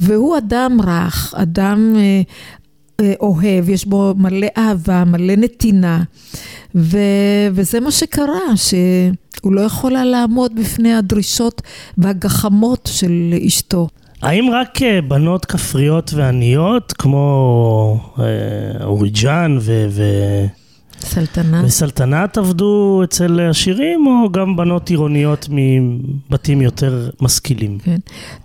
והוא 0.00 0.38
אדם 0.38 0.78
רך, 0.80 1.34
אדם 1.36 1.94
אה, 1.96 2.22
אוהב, 3.20 3.68
יש 3.68 3.86
בו 3.86 4.14
מלא 4.16 4.46
אהבה, 4.56 5.04
מלא 5.04 5.36
נתינה. 5.36 6.02
ו, 6.74 6.98
וזה 7.52 7.80
מה 7.80 7.90
שקרה, 7.90 8.56
שהוא 8.56 9.52
לא 9.52 9.60
יכול 9.60 9.96
היה 9.96 10.04
לעמוד 10.04 10.54
בפני 10.54 10.94
הדרישות 10.94 11.62
והגחמות 11.98 12.88
של 12.92 13.34
אשתו. 13.46 13.88
האם 14.22 14.50
רק 14.52 14.82
אה, 14.82 15.00
בנות 15.00 15.44
כפריות 15.44 16.10
ועניות, 16.14 16.92
כמו 16.92 18.00
אה, 18.18 18.84
אוריג'אן 18.84 19.58
ו... 19.60 19.86
ו... 19.90 20.02
סלטנה. 21.00 21.62
וסלטנת 21.64 22.38
עבדו 22.38 23.00
אצל 23.04 23.40
עשירים, 23.50 24.06
או 24.06 24.32
גם 24.32 24.56
בנות 24.56 24.90
עירוניות 24.90 25.48
מבתים 25.50 26.62
יותר 26.62 27.10
משכילים? 27.20 27.78
כן. 27.78 27.98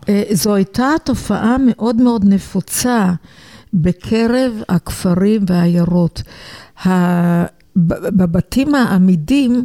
אה, 0.09 0.23
זו 0.31 0.55
הייתה 0.55 0.89
תופעה 1.03 1.55
מאוד 1.59 1.95
מאוד 1.95 2.25
נפוצה 2.25 3.13
בקרב 3.73 4.61
הכפרים 4.69 5.45
והעיירות. 5.47 6.23
בבתים 7.75 8.75
העמידים 8.75 9.63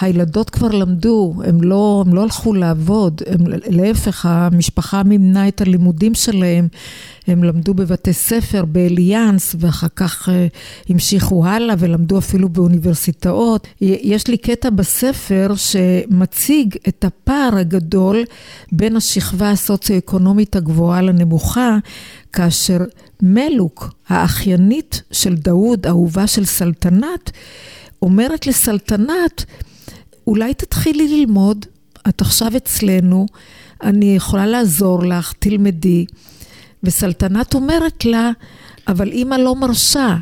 הילדות 0.00 0.50
כבר 0.50 0.68
למדו, 0.68 1.34
הם 1.44 1.62
לא, 1.62 2.04
הם 2.06 2.14
לא 2.14 2.22
הלכו 2.22 2.54
לעבוד, 2.54 3.22
הם, 3.26 3.40
להפך, 3.66 4.26
המשפחה 4.26 5.02
מימנה 5.02 5.48
את 5.48 5.60
הלימודים 5.60 6.14
שלהם, 6.14 6.68
הם 7.26 7.44
למדו 7.44 7.74
בבתי 7.74 8.12
ספר, 8.12 8.64
באליאנס, 8.64 9.56
ואחר 9.58 9.86
כך 9.96 10.28
uh, 10.28 10.32
המשיכו 10.88 11.46
הלאה 11.46 11.74
ולמדו 11.78 12.18
אפילו 12.18 12.48
באוניברסיטאות. 12.48 13.66
יש 13.80 14.28
לי 14.28 14.36
קטע 14.36 14.70
בספר 14.70 15.52
שמציג 15.56 16.76
את 16.88 17.04
הפער 17.04 17.56
הגדול 17.56 18.24
בין 18.72 18.96
השכבה 18.96 19.50
הסוציו-אקונומית 19.50 20.56
הגבוהה 20.56 21.02
לנמוכה, 21.02 21.78
כאשר 22.32 22.78
מלוק, 23.22 23.94
האחיינית 24.08 25.02
של 25.12 25.34
דאוד, 25.34 25.86
אהובה 25.86 26.26
של 26.26 26.44
סלטנת, 26.44 27.30
אומרת 28.02 28.46
לסלטנת, 28.46 29.44
אולי 30.26 30.54
תתחילי 30.54 31.08
ללמוד, 31.08 31.66
את 32.08 32.20
עכשיו 32.20 32.56
אצלנו, 32.56 33.26
אני 33.82 34.16
יכולה 34.16 34.46
לעזור 34.46 35.02
לך, 35.02 35.32
תלמדי. 35.38 36.06
וסלטנת 36.82 37.54
אומרת 37.54 38.04
לה, 38.04 38.30
אבל 38.88 39.08
אימא 39.08 39.34
לא 39.34 39.54
מרשה. 39.54 40.16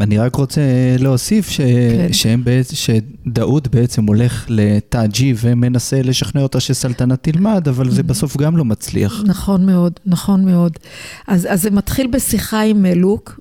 אני 0.00 0.18
רק 0.18 0.34
רוצה 0.34 0.60
להוסיף 0.98 1.48
ש... 1.48 1.56
כן. 1.60 2.12
שהם 2.12 2.44
בעצם, 2.44 2.76
שדאוד 2.76 3.68
בעצם 3.72 4.06
הולך 4.06 4.46
לתאג'י 4.48 5.34
ומנסה 5.40 6.02
לשכנע 6.02 6.42
אותה 6.42 6.60
שסלטנת 6.60 7.22
תלמד, 7.22 7.68
אבל 7.68 7.90
זה 7.90 8.02
בסוף 8.02 8.36
גם 8.36 8.56
לא 8.56 8.64
מצליח. 8.64 9.22
נכון 9.26 9.66
מאוד, 9.66 9.92
נכון 10.06 10.44
מאוד. 10.44 10.72
אז, 11.26 11.46
אז 11.50 11.62
זה 11.62 11.70
מתחיל 11.70 12.06
בשיחה 12.06 12.60
עם 12.60 12.82
מלוק, 12.82 13.40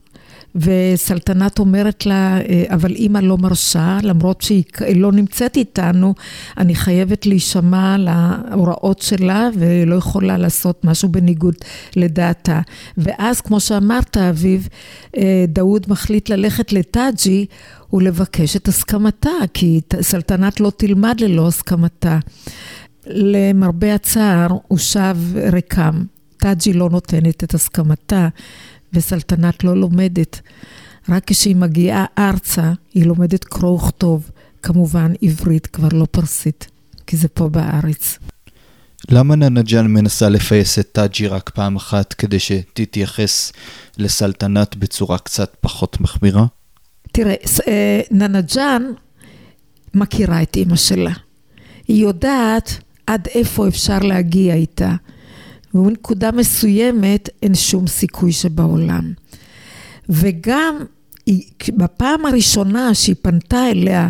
וסלטנת 0.55 1.59
אומרת 1.59 2.05
לה, 2.05 2.37
אה, 2.37 2.63
אבל 2.69 2.91
אימא 2.91 3.19
לא 3.19 3.37
מרשה, 3.37 3.97
למרות 4.03 4.41
שהיא 4.41 4.63
לא 4.95 5.11
נמצאת 5.11 5.57
איתנו, 5.57 6.13
אני 6.57 6.75
חייבת 6.75 7.25
להישמע 7.25 7.95
להוראות 7.97 9.01
שלה 9.01 9.49
ולא 9.55 9.95
יכולה 9.95 10.37
לעשות 10.37 10.85
משהו 10.85 11.09
בניגוד 11.09 11.55
לדעתה. 11.95 12.61
ואז, 12.97 13.41
כמו 13.41 13.59
שאמרת, 13.59 14.17
אביב, 14.17 14.67
אה, 15.17 15.45
דאוד 15.47 15.85
מחליט 15.87 16.29
ללכת 16.29 16.73
לטאג'י 16.73 17.45
ולבקש 17.93 18.55
את 18.55 18.67
הסכמתה, 18.67 19.29
כי 19.53 19.81
סלטנת 20.01 20.59
לא 20.59 20.71
תלמד 20.77 21.15
ללא 21.19 21.47
הסכמתה. 21.47 22.19
למרבה 23.07 23.95
הצער, 23.95 24.47
הוא 24.67 24.77
שב 24.77 25.17
ריקם. 25.53 26.03
טאג'י 26.41 26.73
לא 26.73 26.89
נותנת 26.89 27.43
את 27.43 27.53
הסכמתה. 27.53 28.27
וסלטנת 28.93 29.63
לא 29.63 29.77
לומדת. 29.77 30.41
רק 31.09 31.23
כשהיא 31.27 31.55
מגיעה 31.55 32.05
ארצה, 32.17 32.71
היא 32.93 33.05
לומדת 33.05 33.43
קרוא 33.43 33.71
וכתוב, 33.71 34.31
כמובן 34.63 35.13
עברית, 35.21 35.67
כבר 35.67 35.87
לא 35.93 36.05
פרסית, 36.11 36.67
כי 37.07 37.17
זה 37.17 37.27
פה 37.27 37.49
בארץ. 37.49 38.19
למה 39.09 39.35
ננג'אן 39.35 39.87
מנסה 39.87 40.29
לפייס 40.29 40.79
את 40.79 40.87
טאג'י 40.91 41.27
רק 41.27 41.49
פעם 41.49 41.75
אחת 41.75 42.13
כדי 42.13 42.39
שתתייחס 42.39 43.51
לסלטנת 43.97 44.75
בצורה 44.75 45.17
קצת 45.17 45.55
פחות 45.61 46.01
מחמירה? 46.01 46.45
תראה, 47.11 47.35
אה, 47.67 48.01
ננג'אן 48.11 48.83
מכירה 49.93 50.41
את 50.41 50.55
אימא 50.55 50.75
שלה. 50.75 51.11
היא 51.87 52.03
יודעת 52.03 52.77
עד 53.07 53.27
איפה 53.35 53.67
אפשר 53.67 53.99
להגיע 53.99 54.53
איתה. 54.53 54.95
ובנקודה 55.73 56.31
מסוימת 56.31 57.29
אין 57.43 57.55
שום 57.55 57.87
סיכוי 57.87 58.31
שבעולם. 58.31 59.13
וגם 60.09 60.75
בפעם 61.69 62.25
הראשונה 62.25 62.93
שהיא 62.93 63.15
פנתה 63.21 63.67
אליה 63.67 64.07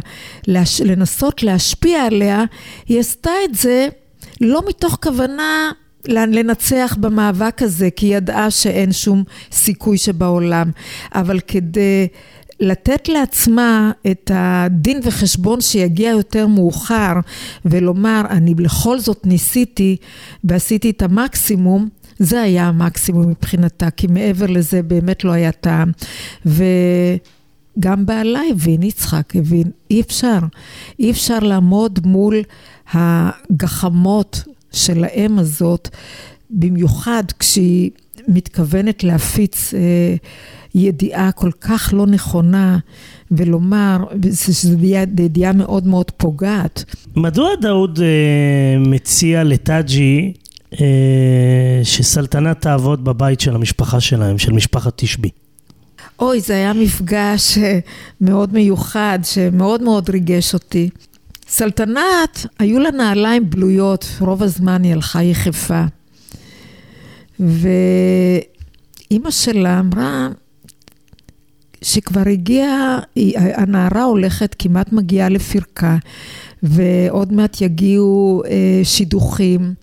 לנסות 0.85 1.43
להשפיע 1.43 2.05
עליה, 2.05 2.43
היא 2.87 2.99
עשתה 2.99 3.31
את 3.45 3.55
זה 3.55 3.87
לא 4.41 4.61
מתוך 4.67 4.97
כוונה 5.03 5.71
לנצח 6.07 6.97
במאבק 6.99 7.61
הזה, 7.61 7.89
כי 7.95 8.05
היא 8.05 8.17
ידעה 8.17 8.51
שאין 8.51 8.91
שום 8.91 9.23
סיכוי 9.51 9.97
שבעולם, 9.97 10.71
אבל 11.15 11.39
כדי 11.39 12.07
לתת 12.61 13.09
לעצמה 13.09 13.91
את 14.11 14.31
הדין 14.33 14.99
וחשבון 15.03 15.61
שיגיע 15.61 16.09
יותר 16.09 16.47
מאוחר 16.47 17.13
ולומר, 17.65 18.21
אני 18.29 18.55
בכל 18.55 18.99
זאת 18.99 19.25
ניסיתי 19.25 19.97
ועשיתי 20.43 20.89
את 20.89 21.01
המקסימום, 21.01 21.89
זה 22.19 22.41
היה 22.41 22.67
המקסימום 22.67 23.29
מבחינתה, 23.29 23.89
כי 23.89 24.07
מעבר 24.07 24.45
לזה 24.45 24.83
באמת 24.83 25.23
לא 25.23 25.31
היה 25.31 25.51
טעם. 25.51 25.91
וגם 26.45 28.05
בעלה 28.05 28.39
הבין, 28.51 28.83
יצחק 28.83 29.35
הבין, 29.35 29.71
אי 29.91 30.01
אפשר. 30.01 30.39
אי 30.99 31.11
אפשר 31.11 31.39
לעמוד 31.39 31.99
מול 32.05 32.35
הגחמות 32.93 34.43
של 34.71 35.03
האם 35.03 35.39
הזאת, 35.39 35.89
במיוחד 36.49 37.23
כשהיא 37.39 37.91
מתכוונת 38.27 39.03
להפיץ... 39.03 39.73
אה, 39.73 40.15
ידיעה 40.75 41.31
כל 41.31 41.51
כך 41.61 41.93
לא 41.97 42.07
נכונה, 42.07 42.77
ולומר, 43.31 43.97
שזו 44.35 44.77
ידיעה 45.19 45.53
מאוד 45.53 45.87
מאוד 45.87 46.11
פוגעת. 46.11 46.83
מדוע 47.15 47.49
דאוד 47.61 47.99
אה, 47.99 48.79
מציע 48.79 49.43
לטאג'י 49.43 50.33
אה, 50.81 51.81
שסלטנת 51.83 52.61
תעבוד 52.61 53.03
בבית 53.03 53.39
של 53.39 53.55
המשפחה 53.55 53.99
שלהם, 53.99 54.37
של 54.37 54.51
משפחת 54.51 54.93
תשבי? 54.95 55.29
אוי, 56.19 56.39
זה 56.39 56.53
היה 56.53 56.73
מפגש 56.73 57.57
אה, 57.57 57.79
מאוד 58.21 58.53
מיוחד, 58.53 59.19
שמאוד 59.23 59.83
מאוד 59.83 60.09
ריגש 60.09 60.53
אותי. 60.53 60.89
סלטנת, 61.47 62.45
היו 62.59 62.79
לה 62.79 62.91
נעליים 62.91 63.49
בלויות, 63.49 64.05
רוב 64.19 64.43
הזמן 64.43 64.83
היא 64.83 64.93
הלכה 64.93 65.23
יחפה. 65.23 65.83
ואימא 67.39 69.31
שלה 69.31 69.79
אמרה, 69.79 70.29
שכבר 71.81 72.23
הגיעה, 72.31 72.99
הנערה 73.35 74.03
הולכת, 74.03 74.55
כמעט 74.59 74.91
מגיעה 74.93 75.29
לפרקה, 75.29 75.97
ועוד 76.63 77.33
מעט 77.33 77.61
יגיעו 77.61 78.43
אה, 78.45 78.81
שידוכים, 78.83 79.73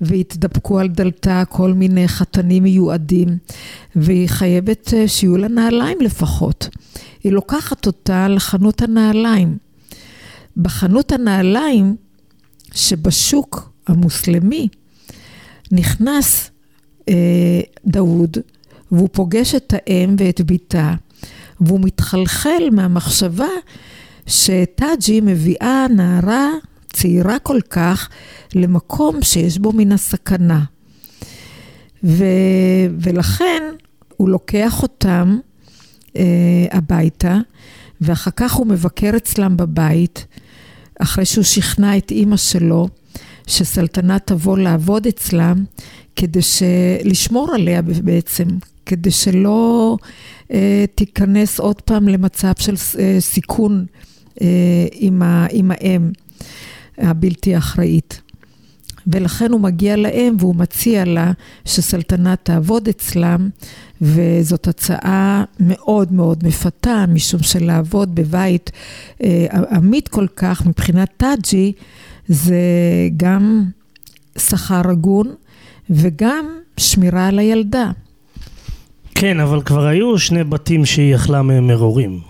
ויתדפקו 0.00 0.78
על 0.78 0.88
דלתה 0.88 1.42
כל 1.48 1.72
מיני 1.72 2.08
חתנים 2.08 2.62
מיועדים, 2.62 3.28
והיא 3.96 4.28
חייבת 4.28 4.94
אה, 4.94 5.08
שיהיו 5.08 5.36
לה 5.36 5.48
נעליים 5.48 5.98
לפחות. 6.00 6.68
היא 7.24 7.32
לוקחת 7.32 7.86
אותה 7.86 8.28
לחנות 8.28 8.82
הנעליים. 8.82 9.56
בחנות 10.56 11.12
הנעליים, 11.12 11.96
שבשוק 12.74 13.70
המוסלמי, 13.86 14.68
נכנס 15.72 16.50
אה, 17.08 17.60
דאוד, 17.86 18.36
והוא 18.92 19.08
פוגש 19.12 19.54
את 19.54 19.74
האם 19.76 20.16
ואת 20.18 20.40
בתה. 20.40 20.94
והוא 21.60 21.80
מתחלחל 21.82 22.68
מהמחשבה 22.72 23.48
שטאג'י 24.26 25.20
מביאה 25.20 25.86
נערה 25.90 26.50
צעירה 26.92 27.38
כל 27.38 27.60
כך 27.70 28.08
למקום 28.54 29.22
שיש 29.22 29.58
בו 29.58 29.72
מן 29.72 29.92
הסכנה. 29.92 30.64
ו... 32.04 32.24
ולכן 33.00 33.62
הוא 34.16 34.28
לוקח 34.28 34.82
אותם 34.82 35.38
אה, 36.16 36.22
הביתה, 36.72 37.38
ואחר 38.00 38.30
כך 38.36 38.52
הוא 38.52 38.66
מבקר 38.66 39.10
אצלם 39.16 39.56
בבית, 39.56 40.26
אחרי 41.00 41.24
שהוא 41.24 41.44
שכנע 41.44 41.96
את 41.96 42.10
אימא 42.10 42.36
שלו 42.36 42.88
שסלטנה 43.46 44.18
תבוא 44.18 44.58
לעבוד 44.58 45.06
אצלם, 45.06 45.64
כדי 46.16 46.42
ש... 46.42 46.62
לשמור 47.04 47.54
עליה 47.54 47.82
בעצם, 47.82 48.44
כדי 48.86 49.10
שלא 49.10 49.96
אה, 50.52 50.84
תיכנס 50.94 51.60
עוד 51.60 51.80
פעם 51.80 52.08
למצב 52.08 52.52
של 52.58 52.74
אה, 52.98 53.16
סיכון 53.20 53.86
אה, 54.42 54.86
עם, 54.92 55.22
ה... 55.22 55.46
עם 55.50 55.70
האם 55.70 56.10
הבלתי 56.98 57.56
אחראית. 57.58 58.20
ולכן 59.06 59.52
הוא 59.52 59.60
מגיע 59.60 59.96
לאם 59.96 60.36
והוא 60.38 60.56
מציע 60.56 61.04
לה 61.04 61.32
שסלטנה 61.64 62.36
תעבוד 62.36 62.88
אצלם, 62.88 63.48
וזאת 64.00 64.68
הצעה 64.68 65.44
מאוד 65.60 66.12
מאוד 66.12 66.44
מפתה, 66.46 67.04
משום 67.08 67.42
שלעבוד 67.42 68.14
בבית 68.14 68.70
אה, 69.22 69.46
עמית 69.70 70.08
כל 70.08 70.26
כך 70.36 70.66
מבחינת 70.66 71.08
טאג'י, 71.16 71.72
זה 72.28 72.60
גם 73.16 73.64
שכר 74.38 74.90
הגון 74.90 75.34
וגם 75.90 76.46
שמירה 76.76 77.28
על 77.28 77.38
הילדה. 77.38 77.90
כן, 79.18 79.40
אבל 79.40 79.62
כבר 79.62 79.86
היו 79.86 80.18
שני 80.18 80.44
בתים 80.44 80.84
שהיא 80.84 81.14
יכלה 81.14 81.42
מהם 81.42 81.66
מרורים. 81.66 82.20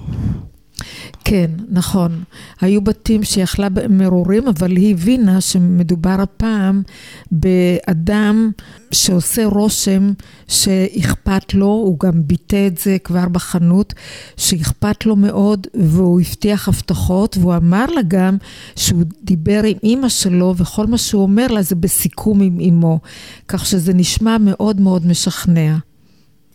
כן, 1.25 1.51
נכון. 1.69 2.23
היו 2.61 2.81
בתים 2.81 3.25
שיכלה 3.25 3.69
מרורים, 3.91 4.49
אבל 4.49 4.77
היא 4.77 4.95
הבינה 4.95 5.41
שמדובר 5.41 6.17
הפעם 6.19 6.83
באדם 7.31 8.51
שעושה 8.91 9.47
רושם 9.47 10.13
שאכפת 10.49 11.55
לו, 11.55 11.67
הוא 11.67 11.99
גם 12.01 12.13
ביטא 12.27 12.67
את 12.67 12.79
זה 12.79 12.97
כבר 13.05 13.29
בחנות, 13.29 13.95
שאכפת 14.37 15.07
לו 15.07 15.17
מאוד, 15.17 15.67
והוא 15.75 16.21
הבטיח 16.21 16.69
הבטחות, 16.69 17.37
והוא 17.41 17.57
אמר 17.57 17.87
לה 17.87 18.01
גם 18.09 18.37
שהוא 18.77 19.03
דיבר 19.23 19.63
עם 19.65 19.77
אימא 19.83 20.09
שלו, 20.09 20.55
וכל 20.57 20.87
מה 20.87 20.99
שהוא 20.99 21.23
אומר 21.23 21.47
לה 21.47 21.63
זה 21.63 21.75
בסיכום 21.75 22.41
עם 22.43 22.61
אימו. 22.61 23.01
כך 23.49 23.67
שזה 23.67 23.95
נשמע 23.95 24.37
מאוד 24.41 24.81
מאוד 24.81 25.07
משכנע. 25.07 25.77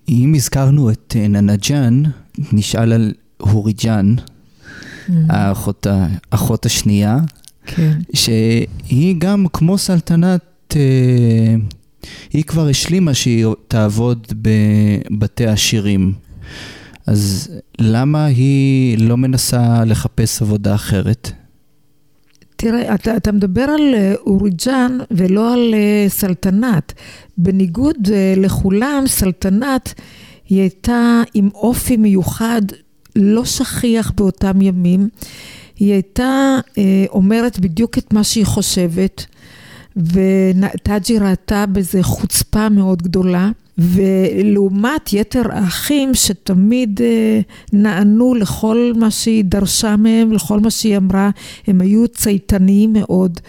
אם 0.10 0.34
הזכרנו 0.36 0.92
את 0.92 1.16
ננג'אן, 1.30 2.04
נשאל 2.54 2.94
על 2.94 3.14
הוריג'אן. 3.38 4.16
האחות, 5.30 5.88
האחות 6.32 6.66
השנייה, 6.66 7.18
כן. 7.66 8.00
שהיא 8.14 9.16
גם 9.18 9.46
כמו 9.54 9.78
סלטנת, 9.78 10.76
אה, 10.76 11.56
היא 12.34 12.44
כבר 12.44 12.68
השלימה 12.68 13.14
שהיא 13.14 13.46
תעבוד 13.68 14.28
בבתי 14.42 15.46
עשירים. 15.46 16.14
אז 17.08 17.52
למה 17.80 18.26
היא 18.26 18.98
לא 18.98 19.18
מנסה 19.18 19.86
לחפש 19.86 20.42
עבודה 20.42 20.76
אחרת? 20.76 21.32
תראה, 22.62 22.96
אתה, 22.96 23.18
אתה 23.18 23.32
מדבר 23.32 23.62
על 23.62 23.96
אה, 23.96 24.14
אוריג'אן 24.26 24.98
ולא 25.12 25.54
על 25.54 25.74
אה, 25.74 26.06
סלטנת. 26.10 26.94
בניגוד 27.38 27.98
לכולם, 28.38 29.04
סלטנת 29.08 29.94
היא 30.50 30.60
הייתה 30.62 31.22
עם 31.34 31.50
אופי 31.54 31.98
מיוחד 31.98 32.62
לא 33.16 33.46
שכיח 33.46 34.12
באותם 34.12 34.62
ימים. 34.62 35.10
היא 35.80 35.94
הייתה 35.94 36.58
אה, 36.78 37.06
אומרת 37.10 37.60
בדיוק 37.60 37.98
את 37.98 38.14
מה 38.14 38.24
שהיא 38.24 38.46
חושבת, 38.46 39.26
וטאג'י 39.98 41.20
ראתה 41.20 41.66
בזה 41.66 42.04
חוצפה 42.04 42.70
מאוד 42.70 43.02
גדולה. 43.02 43.50
ולעומת 43.78 45.14
יתר 45.14 45.44
האחים 45.52 46.14
שתמיד 46.14 47.02
אה, 47.02 47.40
נענו 47.74 48.34
לכל 48.34 48.92
מה 48.96 49.12
שהיא 49.12 49.44
דרשה 49.46 49.96
מהם, 49.96 50.32
לכל 50.32 50.60
מה 50.60 50.70
שהיא 50.70 50.98
אמרה, 50.98 51.30
הם 51.68 51.82
היו 51.82 52.08
צייתניים 52.08 52.94
מאוד. 52.94 53.40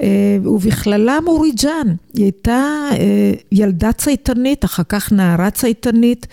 אה, 0.00 0.38
ובכללם 0.44 1.22
אורי 1.26 1.50
ג'אן, 1.62 1.94
היא 2.14 2.24
הייתה 2.24 2.88
אה, 2.92 3.32
ילדה 3.52 3.92
צייתנית, 3.92 4.64
אחר 4.64 4.82
כך 4.88 5.12
נערה 5.12 5.50
צייתנית. 5.50 6.26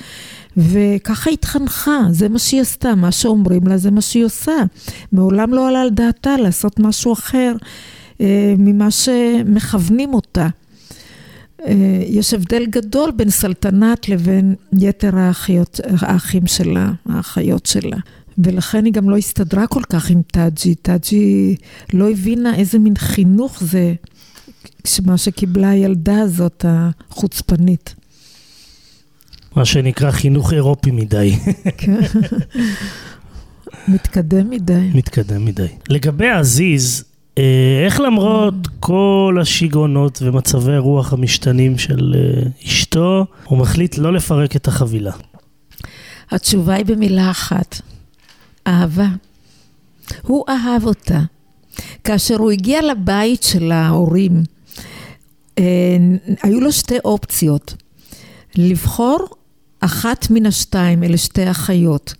וככה 0.58 1.30
התחנכה, 1.30 2.00
זה 2.10 2.30
מה 2.30 2.40
שהיא 2.40 2.62
עשתה, 2.62 2.96
מה 2.96 3.12
שאומרים 3.12 3.68
לה 3.68 3.78
זה 3.78 3.92
מה 3.92 4.02
שהיא 4.02 4.26
עושה. 4.26 4.56
מעולם 5.12 5.54
לא 5.54 5.68
עלה 5.68 5.82
על 5.82 5.90
דעתה 5.90 6.38
לעשות 6.38 6.80
משהו 6.80 7.14
אחר 7.14 7.56
ממה 8.58 8.92
שמכוונים 8.92 10.14
אותה. 10.14 10.48
אה, 11.68 12.04
יש 12.08 12.34
הבדל 12.34 12.66
גדול 12.66 13.12
בין 13.12 13.30
סלטנת 13.30 14.10
לבין 14.10 14.56
יתר 14.80 15.18
האחיות, 15.18 15.80
האחים 16.02 16.48
שלה, 16.48 16.92
האחיות 17.06 17.66
שלה. 17.66 17.98
ולכן 18.38 18.86
היא 18.86 18.94
גם 18.94 19.10
לא 19.10 19.18
הסתדרה 19.18 19.68
כל 19.68 19.82
כך 19.90 20.10
עם 20.10 20.22
טאג'י. 20.32 20.76
טאג'י 20.76 21.56
לא 21.94 22.10
הבינה 22.12 22.56
איזה 22.56 22.80
מין 22.80 22.96
חינוך 22.98 23.64
זה, 23.64 23.94
מה 25.06 25.18
שקיבלה 25.18 25.70
הילדה 25.70 26.20
הזאת, 26.20 26.66
החוצפנית. 26.68 27.96
מה 29.56 29.66
שנקרא 29.66 30.12
חינוך 30.12 30.54
אירופי 30.54 30.92
מדי. 30.92 31.36
כן. 31.78 32.00
מתקדם 33.94 34.50
מדי. 34.50 34.90
מתקדם 34.94 35.46
מדי. 35.46 35.68
לגבי 35.90 36.30
עזיז, 36.30 37.04
איך 37.38 38.00
למרות 38.00 38.54
כל 38.80 39.38
השיגעונות 39.42 40.20
ומצבי 40.22 40.74
הרוח 40.74 41.14
המשתנים 41.14 41.78
של 41.78 42.16
אה, 42.16 42.50
אשתו, 42.66 43.26
הוא 43.44 43.58
מחליט 43.58 43.98
לא 43.98 44.14
לפרק 44.14 44.56
את 44.56 44.68
החבילה? 44.68 45.12
התשובה 46.32 46.74
היא 46.74 46.86
במילה 46.86 47.32
אחת, 47.32 47.82
אהבה. 48.68 49.08
הוא 50.22 50.46
אהב 50.50 50.86
אותה. 50.86 51.20
כאשר 52.04 52.36
הוא 52.36 52.52
הגיע 52.52 52.82
לבית 52.82 53.44
של 53.44 53.72
ההורים, 53.72 54.44
אה, 55.60 55.64
היו 56.44 56.62
לו 56.62 56.72
שתי 56.72 56.98
אופציות. 57.06 57.74
לבחור 58.56 59.28
אחת 59.80 60.28
מן 60.30 60.46
השתיים, 60.46 61.04
אלה 61.04 61.18
שתי 61.18 61.52
אחיות. 61.52 62.14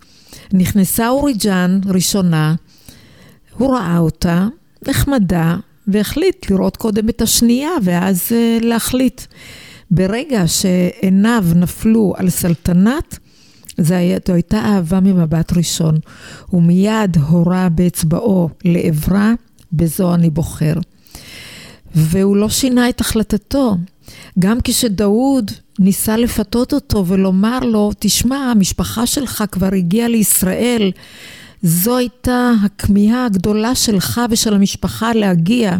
נכנסה 0.52 1.08
אוריג'אן 1.08 1.80
ראשונה, 1.86 2.54
הוא 3.58 3.76
ראה 3.76 3.98
אותה, 3.98 4.46
נחמדה, 4.88 5.56
והחליט 5.86 6.50
לראות 6.50 6.76
קודם 6.76 7.08
את 7.08 7.22
השנייה 7.22 7.70
ואז 7.82 8.28
uh, 8.28 8.64
להחליט. 8.64 9.20
ברגע 9.90 10.46
שעיניו 10.46 11.44
נפלו 11.54 12.14
על 12.16 12.30
סלטנת, 12.30 13.18
זו 13.78 13.94
הייתה 13.94 14.58
אהבה 14.58 15.00
ממבט 15.00 15.52
ראשון. 15.52 15.94
הוא 16.46 16.62
מיד 16.62 17.16
הורה 17.16 17.68
באצבעו 17.68 18.48
לעברה, 18.64 19.32
בזו 19.72 20.14
אני 20.14 20.30
בוחר. 20.30 20.74
והוא 21.94 22.36
לא 22.36 22.48
שינה 22.48 22.88
את 22.88 23.00
החלטתו. 23.00 23.76
גם 24.38 24.58
כשדאוד 24.64 25.50
ניסה 25.78 26.16
לפתות 26.16 26.72
אותו 26.72 27.06
ולומר 27.06 27.60
לו, 27.60 27.90
תשמע, 27.98 28.36
המשפחה 28.36 29.06
שלך 29.06 29.44
כבר 29.52 29.74
הגיעה 29.74 30.08
לישראל, 30.08 30.90
זו 31.64 31.96
הייתה 31.96 32.52
הכמיהה 32.64 33.26
הגדולה 33.26 33.74
שלך 33.74 34.20
ושל 34.30 34.54
המשפחה 34.54 35.12
להגיע. 35.12 35.78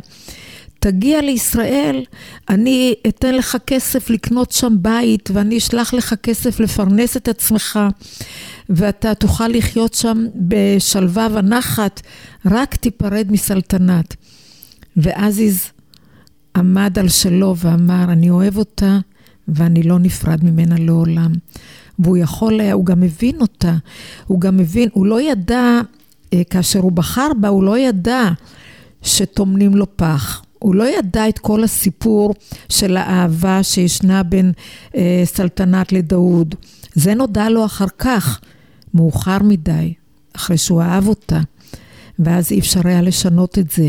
תגיע 0.78 1.22
לישראל, 1.22 2.04
אני 2.48 2.94
אתן 3.08 3.34
לך 3.34 3.56
כסף 3.66 4.10
לקנות 4.10 4.52
שם 4.52 4.76
בית, 4.80 5.30
ואני 5.34 5.58
אשלח 5.58 5.94
לך 5.94 6.14
כסף 6.22 6.60
לפרנס 6.60 7.16
את 7.16 7.28
עצמך, 7.28 7.78
ואתה 8.68 9.14
תוכל 9.14 9.48
לחיות 9.48 9.94
שם 9.94 10.26
בשלווה 10.34 11.28
ונחת, 11.32 12.02
רק 12.46 12.74
תיפרד 12.74 13.26
מסלטנת. 13.30 14.16
ועזיז 14.96 15.62
עמד 16.56 16.98
על 16.98 17.08
שלו 17.08 17.54
ואמר, 17.58 18.04
אני 18.12 18.30
אוהב 18.30 18.56
אותה 18.56 18.98
ואני 19.48 19.82
לא 19.82 19.98
נפרד 19.98 20.44
ממנה 20.44 20.74
לעולם. 20.78 21.32
והוא 21.98 22.16
יכול 22.16 22.60
היה, 22.60 22.72
הוא 22.72 22.86
גם 22.86 23.00
מבין 23.00 23.40
אותה. 23.40 23.74
הוא 24.26 24.40
גם 24.40 24.56
מבין, 24.56 24.88
הוא 24.92 25.06
לא 25.06 25.20
ידע, 25.20 25.80
אה, 26.32 26.42
כאשר 26.50 26.80
הוא 26.80 26.92
בחר 26.92 27.28
בה, 27.40 27.48
הוא 27.48 27.64
לא 27.64 27.78
ידע 27.78 28.30
שטומנים 29.02 29.76
לו 29.76 29.96
פח. 29.96 30.42
הוא 30.58 30.74
לא 30.74 30.98
ידע 30.98 31.28
את 31.28 31.38
כל 31.38 31.64
הסיפור 31.64 32.34
של 32.68 32.96
האהבה 32.96 33.62
שישנה 33.62 34.22
בין 34.22 34.52
אה, 34.96 35.22
סלטנת 35.24 35.92
לדאוד. 35.92 36.54
זה 36.94 37.14
נודע 37.14 37.48
לו 37.48 37.64
אחר 37.64 37.88
כך, 37.98 38.40
מאוחר 38.94 39.38
מדי, 39.42 39.94
אחרי 40.36 40.56
שהוא 40.58 40.82
אהב 40.82 41.08
אותה. 41.08 41.40
ואז 42.18 42.52
אי 42.52 42.58
אפשר 42.58 42.80
היה 42.84 43.02
לשנות 43.02 43.58
את 43.58 43.70
זה. 43.70 43.88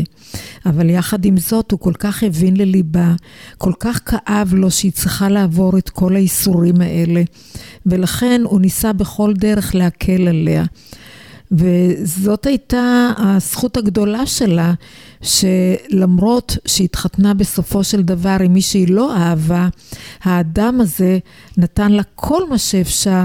אבל 0.66 0.90
יחד 0.90 1.24
עם 1.24 1.36
זאת, 1.36 1.70
הוא 1.70 1.80
כל 1.80 1.92
כך 1.98 2.22
הבין 2.22 2.56
לליבה, 2.56 3.14
כל 3.58 3.72
כך 3.80 4.00
כאב 4.06 4.54
לו 4.54 4.70
שהיא 4.70 4.92
צריכה 4.92 5.28
לעבור 5.28 5.78
את 5.78 5.90
כל 5.90 6.16
האיסורים 6.16 6.80
האלה, 6.80 7.22
ולכן 7.86 8.40
הוא 8.44 8.60
ניסה 8.60 8.92
בכל 8.92 9.32
דרך 9.34 9.74
להקל 9.74 10.28
עליה. 10.28 10.64
וזאת 11.52 12.46
הייתה 12.46 13.10
הזכות 13.18 13.76
הגדולה 13.76 14.26
שלה, 14.26 14.74
שלמרות 15.22 16.56
שהתחתנה 16.66 17.34
בסופו 17.34 17.84
של 17.84 18.02
דבר 18.02 18.36
עם 18.44 18.52
מי 18.52 18.62
שהיא 18.62 18.88
לא 18.88 19.16
אהבה, 19.16 19.68
האדם 20.22 20.80
הזה 20.80 21.18
נתן 21.56 21.92
לה 21.92 22.02
כל 22.14 22.48
מה 22.48 22.58
שאפשר 22.58 23.24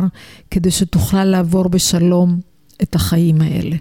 כדי 0.51 0.71
שתוכל 0.71 1.23
לעבור 1.23 1.67
בשלום 1.67 2.39
את 2.83 2.95
החיים 2.95 3.41
האלה. 3.41 3.75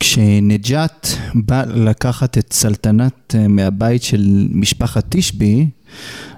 כשנג'את 0.00 1.06
בא 1.34 1.64
לקחת 1.64 2.38
את 2.38 2.52
סלטנת 2.52 3.34
אה, 3.38 3.48
מהבית 3.48 4.02
של 4.02 4.48
משפחת 4.50 5.04
תשבי, 5.08 5.66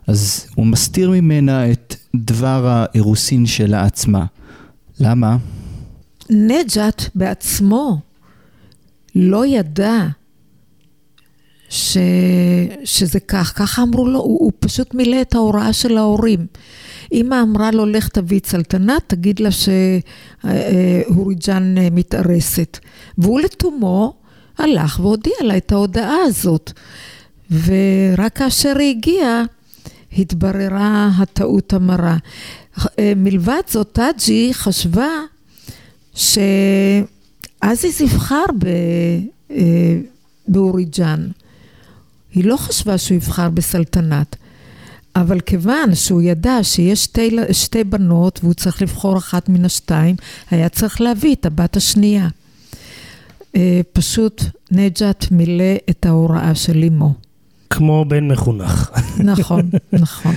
אז 0.07 0.47
הוא 0.55 0.67
מסתיר 0.67 1.11
ממנה 1.11 1.73
את 1.73 1.95
דבר 2.17 2.67
האירוסין 2.67 3.47
שלה 3.47 3.85
עצמה. 3.85 4.25
למה? 5.01 5.37
נג'את 6.31 7.03
בעצמו 7.15 7.99
לא 9.15 9.47
ידע 9.47 10.07
ש... 11.69 11.99
שזה 12.85 13.21
כך, 13.21 13.53
ככה 13.57 13.83
אמרו 13.83 14.09
לו, 14.09 14.19
הוא, 14.19 14.39
הוא 14.41 14.53
פשוט 14.61 14.95
מילא 14.95 15.21
את 15.21 15.35
ההוראה 15.35 15.73
של 15.73 15.97
ההורים. 15.97 16.47
אמא 17.13 17.43
אמרה 17.43 17.71
לו, 17.71 17.87
לך 17.87 18.09
תביא 18.09 18.41
סלטנת, 18.47 19.03
תגיד 19.07 19.41
לה 19.41 19.49
שהוריג'אן 20.45 21.75
מתארסת. 21.93 22.79
והוא 23.19 23.41
לתומו 23.41 24.15
הלך 24.59 25.01
והודיע 25.01 25.35
לה 25.41 25.57
את 25.57 25.73
ההודעה 25.73 26.17
הזאת. 26.27 26.73
ורק 27.51 28.37
כאשר 28.37 28.79
היא 28.79 28.97
הגיעה, 28.97 29.43
התבררה 30.19 31.11
הטעות 31.19 31.73
המרה. 31.73 32.17
מלבד 33.17 33.63
זאת, 33.71 33.89
טאג'י 33.93 34.51
חשבה 34.53 35.09
שעזיז 36.15 38.01
יבחר 38.01 38.45
באוריג'אן. 40.49 41.29
היא 42.35 42.45
לא 42.45 42.57
חשבה 42.57 42.99
שהוא 42.99 43.17
יבחר 43.17 43.51
בסלטנת, 43.51 44.37
אבל 45.17 45.41
כיוון 45.41 45.95
שהוא 45.95 46.23
ידע 46.23 46.59
שיש 46.63 47.05
שתי, 47.05 47.37
שתי 47.53 47.85
בנות 47.85 48.41
והוא 48.43 48.55
צריך 48.55 48.83
לבחור 48.83 49.19
אחת 49.19 49.49
מן 49.49 49.65
השתיים, 49.65 50.17
היה 50.51 50.69
צריך 50.69 51.01
להביא 51.01 51.35
את 51.35 51.47
הבת 51.47 51.77
השנייה. 51.77 52.29
פשוט 53.93 54.43
נג'ת 54.71 55.27
מילא 55.31 55.75
את 55.91 56.07
ההוראה 56.07 56.55
של 56.55 56.85
אמו. 56.85 57.28
כמו 57.79 58.05
בן 58.05 58.29
מחונך. 58.29 58.91
נכון, 59.19 59.71
נכון. 59.93 60.35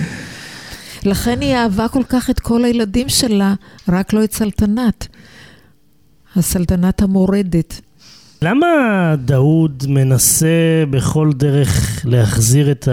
לכן 1.04 1.40
היא 1.40 1.54
אהבה 1.54 1.88
כל 1.88 2.02
כך 2.08 2.30
את 2.30 2.40
כל 2.40 2.64
הילדים 2.64 3.08
שלה, 3.08 3.54
רק 3.88 4.12
לא 4.12 4.24
את 4.24 4.32
סלטנת. 4.32 5.08
הסלטנת 6.36 7.02
המורדת. 7.02 7.80
למה 8.42 8.66
דאוד 9.24 9.84
מנסה 9.88 10.84
בכל 10.90 11.30
דרך 11.32 12.02
להחזיר 12.04 12.70
את 12.70 12.88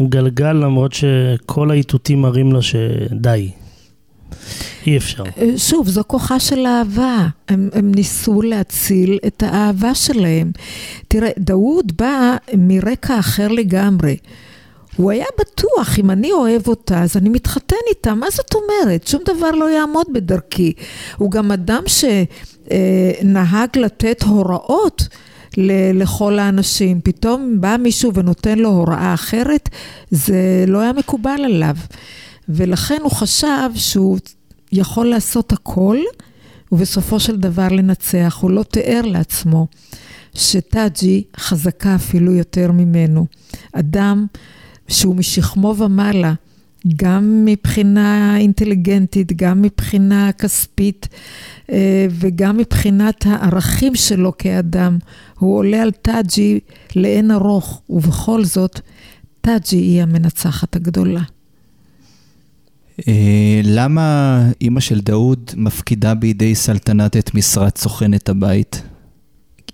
הגלגל 0.00 0.52
למרות 0.52 0.92
שכל 0.92 1.70
האיתותים 1.70 2.22
מראים 2.22 2.52
לו 2.52 2.62
שדי? 2.62 3.50
אי 4.86 4.96
אפשר. 4.96 5.24
שוב, 5.56 5.88
זו 5.88 6.02
כוחה 6.06 6.40
של 6.40 6.66
אהבה. 6.66 7.26
הם, 7.48 7.68
הם 7.72 7.92
ניסו 7.94 8.42
להציל 8.42 9.18
את 9.26 9.42
האהבה 9.42 9.94
שלהם. 9.94 10.52
תראה, 11.08 11.30
דאוד 11.38 11.92
בא 11.96 12.36
מרקע 12.54 13.18
אחר 13.18 13.48
לגמרי. 13.48 14.16
הוא 14.96 15.10
היה 15.10 15.26
בטוח, 15.40 15.98
אם 15.98 16.10
אני 16.10 16.32
אוהב 16.32 16.68
אותה, 16.68 17.02
אז 17.02 17.16
אני 17.16 17.28
מתחתן 17.28 17.76
איתה. 17.88 18.14
מה 18.14 18.26
זאת 18.30 18.50
אומרת? 18.54 19.06
שום 19.06 19.22
דבר 19.34 19.50
לא 19.50 19.70
יעמוד 19.70 20.06
בדרכי. 20.12 20.72
הוא 21.16 21.30
גם 21.30 21.52
אדם 21.52 21.82
שנהג 21.86 23.68
לתת 23.78 24.22
הוראות 24.22 25.08
לכל 25.94 26.38
האנשים. 26.38 27.00
פתאום 27.04 27.60
בא 27.60 27.76
מישהו 27.76 28.14
ונותן 28.14 28.58
לו 28.58 28.68
הוראה 28.68 29.14
אחרת, 29.14 29.68
זה 30.10 30.64
לא 30.66 30.80
היה 30.80 30.92
מקובל 30.92 31.40
עליו. 31.44 31.76
ולכן 32.48 32.98
הוא 33.02 33.10
חשב 33.10 33.70
שהוא 33.74 34.18
יכול 34.72 35.06
לעשות 35.06 35.52
הכל, 35.52 35.98
ובסופו 36.72 37.20
של 37.20 37.36
דבר 37.36 37.68
לנצח. 37.68 38.38
הוא 38.40 38.50
לא 38.50 38.62
תיאר 38.62 39.00
לעצמו 39.04 39.66
שטאג'י 40.34 41.24
חזקה 41.36 41.94
אפילו 41.94 42.32
יותר 42.32 42.72
ממנו. 42.72 43.26
אדם 43.72 44.26
שהוא 44.88 45.16
משכמו 45.16 45.74
ומעלה, 45.78 46.34
גם 46.96 47.44
מבחינה 47.44 48.36
אינטליגנטית, 48.38 49.32
גם 49.36 49.62
מבחינה 49.62 50.32
כספית 50.32 51.08
וגם 52.10 52.56
מבחינת 52.56 53.26
הערכים 53.26 53.94
שלו 53.94 54.38
כאדם. 54.38 54.98
הוא 55.38 55.56
עולה 55.56 55.82
על 55.82 55.90
טאג'י 55.90 56.60
לאין 56.96 57.30
ערוך, 57.30 57.82
ובכל 57.90 58.44
זאת, 58.44 58.80
טאג'י 59.40 59.76
היא 59.76 60.02
המנצחת 60.02 60.76
הגדולה. 60.76 61.22
למה 63.62 64.38
אימא 64.60 64.80
של 64.80 65.00
דאוד 65.00 65.50
מפקידה 65.56 66.14
בידי 66.14 66.54
סלטנת 66.54 67.16
את 67.16 67.34
משרת 67.34 67.78
סוכנת 67.78 68.28
הבית? 68.28 68.82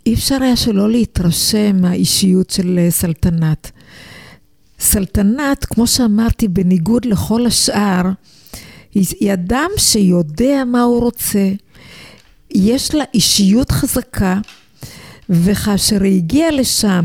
אי 0.06 0.14
אפשר 0.14 0.42
היה 0.42 0.56
שלא 0.56 0.90
להתרשם 0.90 1.80
מהאישיות 1.80 2.50
של 2.50 2.78
סלטנת. 2.90 3.70
סלטנת, 4.80 5.64
כמו 5.64 5.86
שאמרתי, 5.86 6.48
בניגוד 6.48 7.04
לכל 7.04 7.46
השאר, 7.46 8.02
היא 8.94 9.32
אדם 9.32 9.70
שיודע 9.76 10.64
מה 10.64 10.82
הוא 10.82 11.00
רוצה, 11.00 11.50
יש 12.50 12.94
לה 12.94 13.04
אישיות 13.14 13.70
חזקה, 13.72 14.40
וכאשר 15.30 16.02
היא 16.02 16.16
הגיעה 16.16 16.50
לשם, 16.50 17.04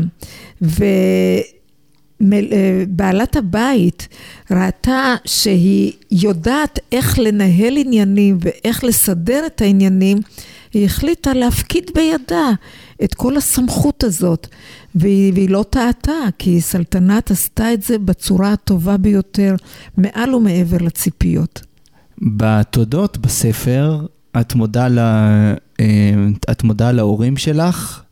ובעלת 2.20 3.36
הבית 3.36 4.08
ראתה 4.50 5.14
שהיא 5.24 5.92
יודעת 6.10 6.78
איך 6.92 7.18
לנהל 7.18 7.76
עניינים 7.76 8.38
ואיך 8.40 8.84
לסדר 8.84 9.46
את 9.46 9.60
העניינים, 9.60 10.18
היא 10.72 10.84
החליטה 10.84 11.34
להפקיד 11.34 11.90
בידה 11.94 12.50
את 13.04 13.14
כל 13.14 13.36
הסמכות 13.36 14.04
הזאת, 14.04 14.46
והיא, 14.94 15.32
והיא 15.32 15.50
לא 15.50 15.64
טעתה, 15.70 16.12
כי 16.38 16.60
סלטנת 16.60 17.30
עשתה 17.30 17.72
את 17.72 17.82
זה 17.82 17.98
בצורה 17.98 18.52
הטובה 18.52 18.96
ביותר, 18.96 19.54
מעל 19.96 20.34
ומעבר 20.34 20.76
לציפיות. 20.80 21.62
בתודות 22.22 23.18
בספר, 23.18 24.06
את 24.40 24.54
מודה, 24.54 24.88
לה, 24.88 25.54
את 26.50 26.64
מודה 26.64 26.92
להורים 26.92 27.36
שלך, 27.36 28.02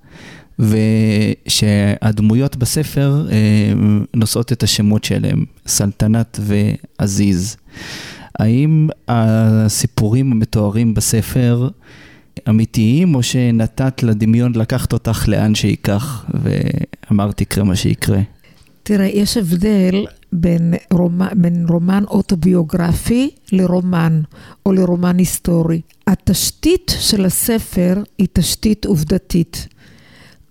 ושהדמויות 0.59 2.57
בספר 2.57 3.27
נושאות 4.14 4.53
את 4.53 4.62
השמות 4.62 5.05
שלהם, 5.05 5.45
סלטנת 5.67 6.40
ועזיז. 6.43 7.57
האם 8.38 8.88
הסיפורים 9.09 10.33
המתוארים 10.33 10.95
בספר 10.95 11.69
אמיתיים, 12.49 13.14
או 13.14 13.23
שנתת 13.23 14.03
לדמיון 14.03 14.55
לקחת 14.55 14.93
אותך 14.93 15.29
לאן 15.29 15.55
שייקח, 15.55 16.25
ואמרת 17.11 17.40
יקרה 17.40 17.64
מה 17.64 17.77
שיקרה? 17.77 18.21
תראה, 18.83 19.07
יש 19.07 19.37
הבדל 19.37 20.07
בין, 20.33 20.75
רומן, 20.93 21.29
בין 21.35 21.67
רומן 21.69 22.05
אוטוביוגרפי 22.09 23.31
לרומן, 23.53 24.21
או 24.67 24.73
לרומן 24.73 25.19
היסטורי. 25.19 25.81
התשתית 26.07 26.95
של 27.01 27.25
הספר 27.25 28.03
היא 28.19 28.27
תשתית 28.33 28.87
עובדתית. 28.87 29.69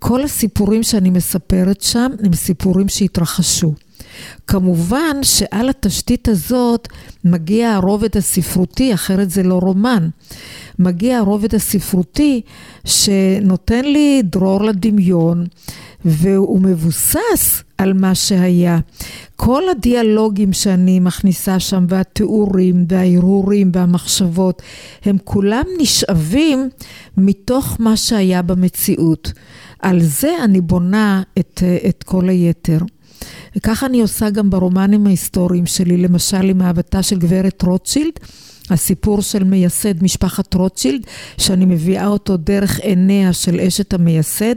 כל 0.05 0.23
הסיפורים 0.23 0.83
שאני 0.83 1.09
מספרת 1.09 1.81
שם 1.81 2.11
הם 2.23 2.33
סיפורים 2.33 2.89
שהתרחשו. 2.89 3.73
כמובן 4.47 5.17
שעל 5.21 5.69
התשתית 5.69 6.27
הזאת 6.27 6.87
מגיע 7.25 7.71
הרובד 7.71 8.17
הספרותי, 8.17 8.93
אחרת 8.93 9.29
זה 9.29 9.43
לא 9.43 9.59
רומן. 9.59 10.09
מגיע 10.79 11.17
הרובד 11.17 11.55
הספרותי 11.55 12.41
שנותן 12.85 13.85
לי 13.85 14.21
דרור 14.23 14.63
לדמיון, 14.63 15.45
והוא 16.05 16.61
מבוסס 16.61 17.63
על 17.77 17.93
מה 17.93 18.15
שהיה. 18.15 18.79
כל 19.35 19.63
הדיאלוגים 19.69 20.53
שאני 20.53 20.99
מכניסה 20.99 21.59
שם, 21.59 21.85
והתיאורים, 21.89 22.85
וההרהורים, 22.89 23.71
והמחשבות, 23.73 24.61
הם 25.05 25.17
כולם 25.23 25.63
נשאבים 25.79 26.69
מתוך 27.17 27.77
מה 27.79 27.97
שהיה 27.97 28.41
במציאות. 28.41 29.31
על 29.79 30.01
זה 30.01 30.35
אני 30.43 30.61
בונה 30.61 31.21
את, 31.39 31.63
את 31.89 32.03
כל 32.03 32.29
היתר. 32.29 32.79
וככה 33.55 33.85
אני 33.85 34.01
עושה 34.01 34.29
גם 34.29 34.49
ברומנים 34.49 35.07
ההיסטוריים 35.07 35.65
שלי, 35.65 35.97
למשל 35.97 36.49
עם 36.49 36.61
אהבתה 36.61 37.03
של 37.03 37.19
גברת 37.19 37.61
רוטשילד. 37.61 38.13
הסיפור 38.69 39.21
של 39.21 39.43
מייסד 39.43 40.03
משפחת 40.03 40.53
רוטשילד, 40.53 41.05
שאני 41.37 41.65
מביאה 41.65 42.07
אותו 42.07 42.37
דרך 42.37 42.79
עיניה 42.79 43.33
של 43.33 43.59
אשת 43.59 43.93
המייסד. 43.93 44.55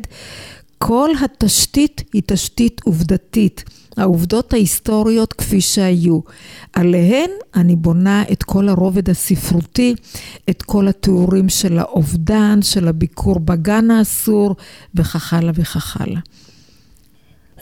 כל 0.78 1.10
התשתית 1.24 2.02
היא 2.12 2.22
תשתית 2.26 2.80
עובדתית. 2.84 3.64
העובדות 3.96 4.52
ההיסטוריות 4.52 5.32
כפי 5.32 5.60
שהיו. 5.60 6.20
עליהן 6.72 7.30
אני 7.54 7.76
בונה 7.76 8.24
את 8.32 8.42
כל 8.42 8.68
הרובד 8.68 9.10
הספרותי, 9.10 9.94
את 10.50 10.62
כל 10.62 10.88
התיאורים 10.88 11.48
של 11.48 11.78
האובדן, 11.78 12.62
של 12.62 12.88
הביקור 12.88 13.38
בגן 13.38 13.90
האסור, 13.90 14.56
וכך 14.94 15.32
הלאה 15.32 15.52
וכך 15.54 15.96
הלאה. 16.00 16.20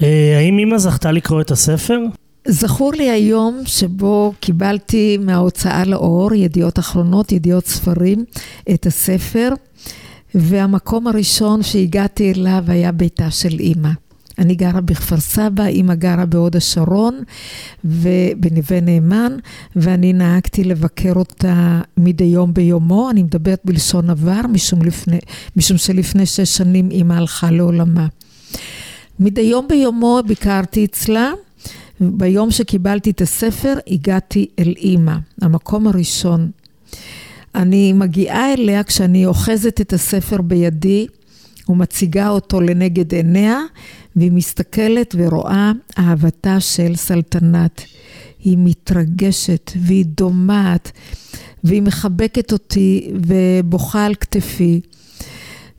אה, 0.03 0.39
האם 0.39 0.59
אמא 0.59 0.79
זכתה 0.79 1.13
לקרוא 1.13 1.41
את 1.41 1.51
הספר? 1.51 1.99
זכור 2.49 2.93
לי 2.93 3.11
היום 3.11 3.63
שבו 3.67 4.33
קיבלתי 4.41 5.19
מההוצאה 5.21 5.85
לאור, 5.85 6.35
ידיעות 6.35 6.79
אחרונות, 6.79 7.33
ידיעות 7.33 7.67
ספרים, 7.67 8.25
את 8.75 8.87
הספר, 8.87 9.49
והמקום 10.35 11.07
הראשון 11.07 11.63
שהגעתי 11.63 12.33
אליו 12.33 12.65
היה 12.67 12.93
ביתה 12.93 13.31
של 13.31 13.61
אימא. 13.61 13.91
אני 14.39 14.55
גרה 14.55 14.81
בכפר 14.81 15.21
סבא, 15.21 15.67
אימא 15.67 15.95
גרה 15.95 16.27
בהוד 16.27 16.57
השרון 16.57 17.23
ובנווה 17.85 18.81
נאמן, 18.81 19.37
ואני 19.77 20.13
נהגתי 20.13 20.65
לבקר 20.65 21.13
אותה 21.17 21.81
מדי 21.97 22.25
יום 22.25 22.55
ביומו, 22.55 23.11
אני 23.11 23.23
מדברת 23.23 23.61
בלשון 23.65 24.11
עבר, 24.11 24.41
משום, 24.53 24.83
לפני, 24.83 25.19
משום 25.57 25.79
שלפני 25.79 26.27
שש 26.27 26.57
שנים 26.57 26.91
אימא 26.91 27.15
הלכה 27.15 27.51
לעולמה. 27.51 28.07
מדי 29.21 29.41
יום 29.41 29.69
ביומו 29.69 30.21
ביקרתי 30.27 30.85
אצלה, 30.85 31.33
ביום 32.01 32.51
שקיבלתי 32.51 33.11
את 33.11 33.21
הספר 33.21 33.75
הגעתי 33.91 34.47
אל 34.59 34.75
אימא, 34.77 35.15
המקום 35.43 35.87
הראשון. 35.87 36.51
אני 37.55 37.93
מגיעה 37.93 38.53
אליה 38.53 38.83
כשאני 38.85 39.27
אוחזת 39.27 39.81
את 39.81 39.93
הספר 39.93 40.43
בידי 40.43 41.07
ומציגה 41.69 42.29
אותו 42.29 42.61
לנגד 42.61 43.15
עיניה, 43.15 43.61
והיא 44.17 44.33
מסתכלת 44.33 45.15
ורואה 45.19 45.73
אהבתה 45.99 46.61
של 46.61 46.97
סלטנת. 46.97 47.83
היא 48.45 48.59
מתרגשת 48.61 49.71
והיא 49.77 50.05
דומעת 50.07 50.93
והיא 51.65 51.83
מחבקת 51.83 52.53
אותי 52.53 53.11
ובוכה 53.29 54.07
על 54.07 54.15
כתפי. 54.15 54.81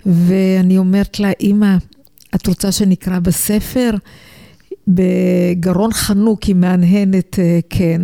ואני 0.05 0.77
אומרת 0.77 1.19
לה, 1.19 1.31
אמא, 1.41 1.75
את 2.35 2.47
רוצה 2.47 2.71
שנקרא 2.71 3.19
בספר? 3.19 3.89
בגרון 4.87 5.93
חנוק 5.93 6.43
היא 6.43 6.55
מהנהנת 6.55 7.39
אה, 7.39 7.59
כן, 7.69 8.01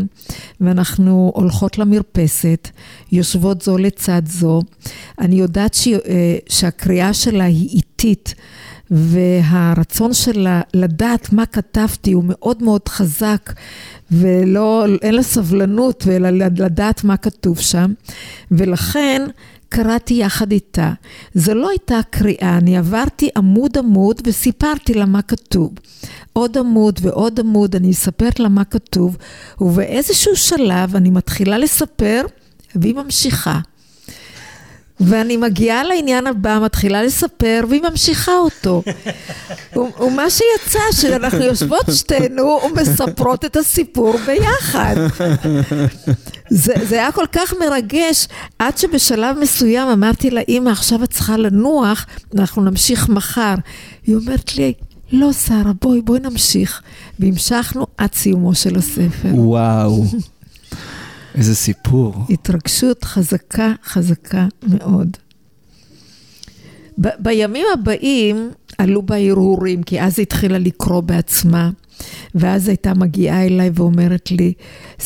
ואנחנו 0.61 1.31
הולכות 1.35 1.77
למרפסת, 1.77 2.69
יושבות 3.11 3.61
זו 3.61 3.77
לצד 3.77 4.21
זו. 4.25 4.61
אני 5.19 5.35
יודעת 5.35 5.73
ש... 5.73 5.87
אה, 5.87 6.37
שהקריאה 6.49 7.13
שלה 7.13 7.43
היא 7.43 7.69
איטית, 7.69 8.33
והרצון 8.91 10.13
שלה 10.13 10.61
לדעת 10.73 11.33
מה 11.33 11.45
כתבתי 11.45 12.11
הוא 12.11 12.23
מאוד 12.27 12.63
מאוד 12.63 12.87
חזק, 12.87 13.53
ולא, 14.11 14.85
אין 15.01 15.15
לה 15.15 15.23
סבלנות, 15.23 16.07
אלא 16.07 16.29
לדעת 16.29 17.03
מה 17.03 17.17
כתוב 17.17 17.59
שם, 17.59 17.93
ולכן 18.51 19.21
קראתי 19.69 20.13
יחד 20.13 20.51
איתה. 20.51 20.91
זו 21.33 21.53
לא 21.53 21.69
הייתה 21.69 21.99
קריאה, 22.09 22.57
אני 22.57 22.77
עברתי 22.77 23.29
עמוד 23.37 23.77
עמוד 23.77 24.21
וסיפרתי 24.25 24.93
לה 24.93 25.05
מה 25.05 25.21
כתוב. 25.21 25.73
עוד 26.33 26.57
עמוד 26.57 26.99
ועוד 27.01 27.39
עמוד, 27.39 27.75
אני 27.75 27.91
אספר 27.91 28.29
לה 28.39 28.49
מה 28.49 28.63
כתוב, 28.63 29.17
ובאיזשהו 29.61 30.35
שלב 30.35 30.95
אני 30.95 31.09
מתחילה 31.09 31.57
לספר, 31.57 32.25
והיא 32.75 32.95
ממשיכה. 32.95 33.59
ואני 35.03 35.37
מגיעה 35.37 35.83
לעניין 35.83 36.27
הבא, 36.27 36.59
מתחילה 36.63 37.03
לספר, 37.03 37.63
והיא 37.69 37.81
ממשיכה 37.81 38.31
אותו. 38.31 38.83
ומה 39.75 40.29
שיצא, 40.29 40.79
שאנחנו 40.91 41.39
יושבות 41.39 41.85
שתינו 41.93 42.59
ומספרות 42.63 43.45
את 43.45 43.55
הסיפור 43.55 44.15
ביחד. 44.25 44.95
זה, 46.49 46.73
זה 46.83 46.95
היה 46.95 47.11
כל 47.11 47.25
כך 47.31 47.53
מרגש, 47.59 48.27
עד 48.59 48.77
שבשלב 48.77 49.37
מסוים 49.39 49.87
אמרתי 49.87 50.29
לה, 50.29 50.41
אמא, 50.47 50.69
עכשיו 50.69 51.03
את 51.03 51.09
צריכה 51.09 51.37
לנוח, 51.37 52.05
אנחנו 52.35 52.61
נמשיך 52.61 53.09
מחר. 53.09 53.55
היא 54.07 54.15
אומרת 54.15 54.55
לי, 54.55 54.73
לא, 55.11 55.33
שרה, 55.33 55.71
בואי, 55.81 56.01
בואי 56.01 56.19
נמשיך. 56.19 56.81
והמשכנו 57.19 57.87
עד 57.97 58.13
סיומו 58.13 58.55
של 58.55 58.75
הספר. 58.75 59.29
וואו. 59.33 60.03
איזה 61.35 61.55
סיפור. 61.55 62.15
התרגשות 62.29 63.03
חזקה, 63.03 63.73
חזקה 63.85 64.47
מאוד. 64.67 65.17
ב- 66.97 67.07
בימים 67.19 67.65
הבאים 67.73 68.51
עלו 68.77 69.01
בה 69.01 69.15
הרהורים, 69.17 69.83
כי 69.83 70.01
אז 70.01 70.19
היא 70.19 70.23
התחילה 70.23 70.57
לקרוא 70.57 71.01
בעצמה, 71.01 71.69
ואז 72.35 72.67
הייתה 72.67 72.93
מגיעה 72.93 73.45
אליי 73.45 73.71
ואומרת 73.73 74.31
לי, 74.31 74.53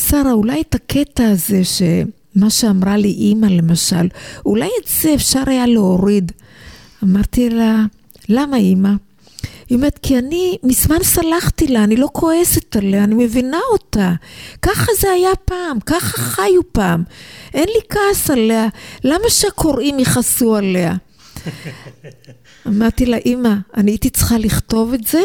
שרה, 0.08 0.32
אולי 0.32 0.60
את 0.60 0.74
הקטע 0.74 1.28
הזה, 1.28 1.62
שמה 1.64 2.50
שאמרה 2.50 2.96
לי 2.96 3.08
אימא 3.08 3.46
למשל, 3.46 4.08
אולי 4.46 4.68
את 4.82 4.88
זה 5.02 5.14
אפשר 5.14 5.42
היה 5.46 5.66
להוריד. 5.66 6.32
אמרתי 7.04 7.50
לה, 7.50 7.84
למה 8.28 8.56
אימא? 8.56 8.90
היא 9.68 9.76
אומרת, 9.76 9.98
כי 10.02 10.18
אני 10.18 10.56
מזמן 10.62 11.02
סלחתי 11.02 11.66
לה, 11.68 11.84
אני 11.84 11.96
לא 11.96 12.08
כועסת 12.12 12.76
עליה, 12.76 13.04
אני 13.04 13.14
מבינה 13.14 13.60
אותה. 13.72 14.12
ככה 14.62 14.92
זה 15.00 15.10
היה 15.10 15.30
פעם, 15.44 15.80
ככה 15.86 16.18
חיו 16.18 16.72
פעם. 16.72 17.02
אין 17.54 17.68
לי 17.68 17.80
כעס 17.88 18.30
עליה, 18.30 18.68
למה 19.04 19.24
שהקוראים 19.28 19.98
יכעסו 19.98 20.56
עליה? 20.56 20.94
אמרתי 22.66 23.06
לה, 23.06 23.16
אמא, 23.26 23.54
אני 23.76 23.90
הייתי 23.90 24.10
צריכה 24.10 24.38
לכתוב 24.38 24.94
את 24.94 25.06
זה 25.06 25.20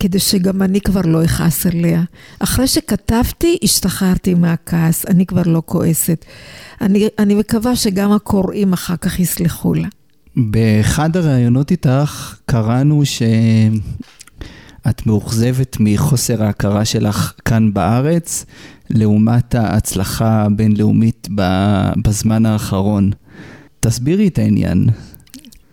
כדי 0.00 0.18
שגם 0.18 0.62
אני 0.62 0.80
כבר 0.80 1.00
לא 1.04 1.24
אכעס 1.24 1.66
עליה. 1.66 2.02
אחרי 2.38 2.66
שכתבתי, 2.66 3.58
השתחררתי 3.62 4.34
מהכעס, 4.34 5.06
אני 5.06 5.26
כבר 5.26 5.42
לא 5.46 5.62
כועסת. 5.66 6.24
אני, 6.80 7.08
אני 7.18 7.34
מקווה 7.34 7.76
שגם 7.76 8.12
הקוראים 8.12 8.72
אחר 8.72 8.96
כך 8.96 9.20
יסלחו 9.20 9.74
לה. 9.74 9.88
באחד 10.36 11.16
הראיונות 11.16 11.70
איתך 11.70 12.36
קראנו 12.46 13.02
שאת 13.04 15.06
מאוכזבת 15.06 15.76
מחוסר 15.80 16.42
ההכרה 16.42 16.84
שלך 16.84 17.32
כאן 17.44 17.74
בארץ, 17.74 18.44
לעומת 18.90 19.54
ההצלחה 19.54 20.42
הבינלאומית 20.42 21.28
בזמן 22.04 22.46
האחרון. 22.46 23.10
תסבירי 23.80 24.28
את 24.28 24.38
העניין. 24.38 24.88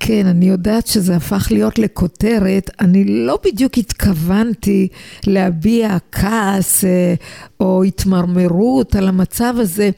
כן, 0.03 0.25
אני 0.25 0.45
יודעת 0.45 0.87
שזה 0.87 1.15
הפך 1.15 1.47
להיות 1.51 1.79
לכותרת. 1.79 2.69
אני 2.79 3.25
לא 3.25 3.39
בדיוק 3.45 3.77
התכוונתי 3.77 4.87
להביע 5.27 5.97
כעס 6.11 6.85
אה, 6.85 7.13
או 7.59 7.83
התמרמרות 7.83 8.95
על 8.95 9.07
המצב 9.07 9.53
הזה. 9.57 9.89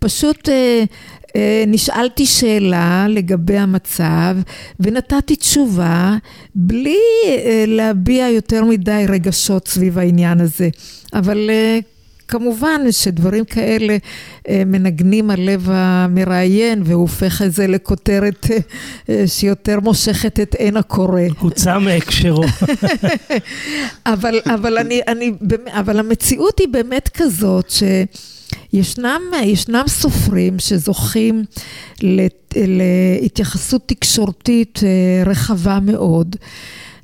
פשוט 0.00 0.48
אה, 0.48 0.84
אה, 1.36 1.64
נשאלתי 1.66 2.26
שאלה 2.26 3.06
לגבי 3.08 3.58
המצב 3.58 4.36
ונתתי 4.80 5.36
תשובה 5.36 6.16
בלי 6.54 6.98
להביע 7.66 8.28
יותר 8.28 8.64
מדי 8.64 9.04
רגשות 9.08 9.68
סביב 9.68 9.98
העניין 9.98 10.40
הזה. 10.40 10.68
אבל 11.14 11.50
כמובן 12.30 12.80
שדברים 12.90 13.44
כאלה 13.44 13.96
אה, 14.48 14.62
מנגנים 14.66 15.30
על 15.30 15.40
לב 15.40 15.68
המראיין 15.70 16.82
והוא 16.84 17.00
הופך 17.00 17.42
את 17.42 17.52
זה 17.52 17.66
לכותרת 17.66 18.46
אה, 19.08 19.24
שיותר 19.26 19.80
מושכת 19.80 20.40
את 20.40 20.54
עין 20.54 20.76
הקורא. 20.76 21.20
הוצא 21.38 21.78
מהקשרו. 21.78 22.44
אבל, 24.06 24.40
אבל, 24.46 24.78
אני, 24.78 25.00
אני, 25.08 25.32
אבל 25.66 25.98
המציאות 25.98 26.58
היא 26.58 26.68
באמת 26.68 27.08
כזאת 27.14 27.70
שישנם 27.70 28.39
ישנם 28.72 29.88
סופרים 29.88 30.58
שזוכים 30.58 31.44
להתייחסות 32.56 33.82
תקשורתית 33.86 34.80
אה, 34.82 35.30
רחבה 35.30 35.78
מאוד. 35.82 36.36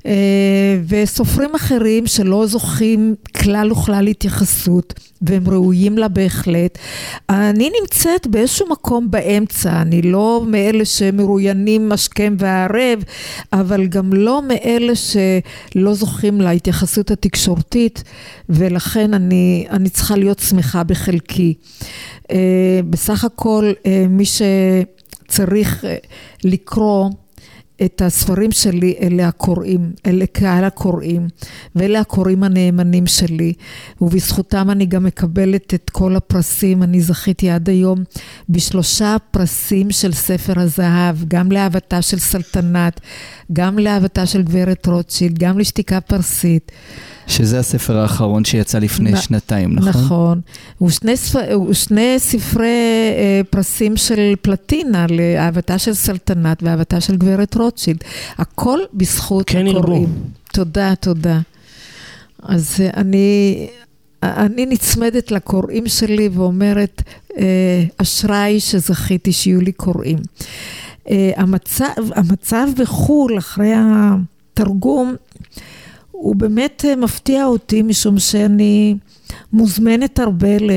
אה, 0.07 0.79
וסופרים 0.87 1.55
אחרים 1.55 2.07
שלא 2.07 2.45
זוכים 2.45 3.15
כלל 3.37 3.71
וכלל 3.71 4.07
התייחסות, 4.07 4.93
והם 5.21 5.49
ראויים 5.49 5.97
לה 5.97 6.07
בהחלט. 6.07 6.77
אני 7.29 7.71
נמצאת 7.81 8.27
באיזשהו 8.27 8.69
מקום 8.69 9.11
באמצע, 9.11 9.81
אני 9.81 10.01
לא 10.01 10.43
מאלה 10.47 10.85
שמרואיינים 10.85 11.91
השכם 11.91 12.35
והערב, 12.39 13.03
אבל 13.53 13.87
גם 13.87 14.13
לא 14.13 14.41
מאלה 14.41 14.93
שלא 14.95 15.93
זוכים 15.93 16.41
להתייחסות 16.41 17.11
התקשורתית, 17.11 18.03
ולכן 18.49 19.13
אני, 19.13 19.67
אני 19.69 19.89
צריכה 19.89 20.15
להיות 20.15 20.39
שמחה 20.39 20.83
בחלקי. 20.83 21.53
אה, 22.31 22.79
בסך 22.89 23.23
הכל, 23.23 23.71
אה, 23.85 24.05
מי 24.09 24.23
שצריך 24.25 25.85
לקרוא 26.43 27.09
את 27.85 28.01
הספרים 28.01 28.51
שלי 28.51 28.95
אלה 29.01 29.27
הקוראים, 29.27 29.91
אלה 30.05 30.25
קהל 30.25 30.63
הקוראים, 30.63 31.27
ואלה 31.75 31.99
הקוראים 31.99 32.43
הנאמנים 32.43 33.07
שלי, 33.07 33.53
ובזכותם 34.01 34.69
אני 34.69 34.85
גם 34.85 35.03
מקבלת 35.03 35.73
את 35.73 35.89
כל 35.89 36.15
הפרסים. 36.15 36.83
אני 36.83 37.01
זכיתי 37.01 37.49
עד 37.49 37.69
היום 37.69 38.03
בשלושה 38.49 39.15
פרסים 39.31 39.91
של 39.91 40.13
ספר 40.13 40.59
הזהב, 40.59 41.15
גם 41.27 41.51
לאהבתה 41.51 42.01
של 42.01 42.19
סלטנת, 42.19 43.01
גם 43.53 43.79
לאהבתה 43.79 44.25
של 44.25 44.43
גברת 44.43 44.85
רוטשילד, 44.85 45.39
גם 45.39 45.59
לשתיקה 45.59 46.01
פרסית. 46.01 46.71
שזה 47.27 47.59
הספר 47.59 47.97
האחרון 47.97 48.45
שיצא 48.45 48.79
לפני 48.79 49.11
נ- 49.11 49.17
שנתיים, 49.17 49.73
נכון? 49.75 49.89
נכון. 50.03 50.41
ושני, 50.81 51.17
ספר, 51.17 51.61
ושני 51.69 52.15
ספרי 52.17 52.67
אה, 53.17 53.41
פרסים 53.49 53.97
של 53.97 54.33
פלטינה 54.41 55.05
לאהבתה 55.09 55.77
של 55.77 55.93
סלטנת 55.93 56.63
ואהבתה 56.63 57.01
של 57.01 57.15
גברת 57.17 57.55
רוטשילד. 57.55 57.97
הכל 58.37 58.79
בזכות 58.93 59.49
כן 59.49 59.67
ירבו. 59.67 59.79
הקוראים. 59.79 60.09
תודה, 60.53 60.93
תודה. 60.95 61.39
אז 62.43 62.75
אה, 62.79 62.89
אני, 62.97 63.67
אני 64.23 64.65
נצמדת 64.65 65.31
לקוראים 65.31 65.87
שלי 65.87 66.29
ואומרת, 66.33 67.01
אה, 67.37 67.43
אשריי 67.97 68.59
שזכיתי 68.59 69.31
שיהיו 69.31 69.61
לי 69.61 69.71
קוראים. 69.71 70.17
אה, 71.09 71.31
המצב, 71.37 71.85
המצב 72.15 72.67
בחו"ל 72.77 73.37
אחרי 73.37 73.73
התרגום 73.75 75.15
הוא 76.17 76.35
באמת 76.35 76.85
אה, 76.87 76.95
מפתיע 76.95 77.45
אותי 77.45 77.81
משום 77.81 78.19
שאני 78.19 78.95
מוזמנת 79.53 80.19
הרבה 80.19 80.57
ל... 80.57 80.71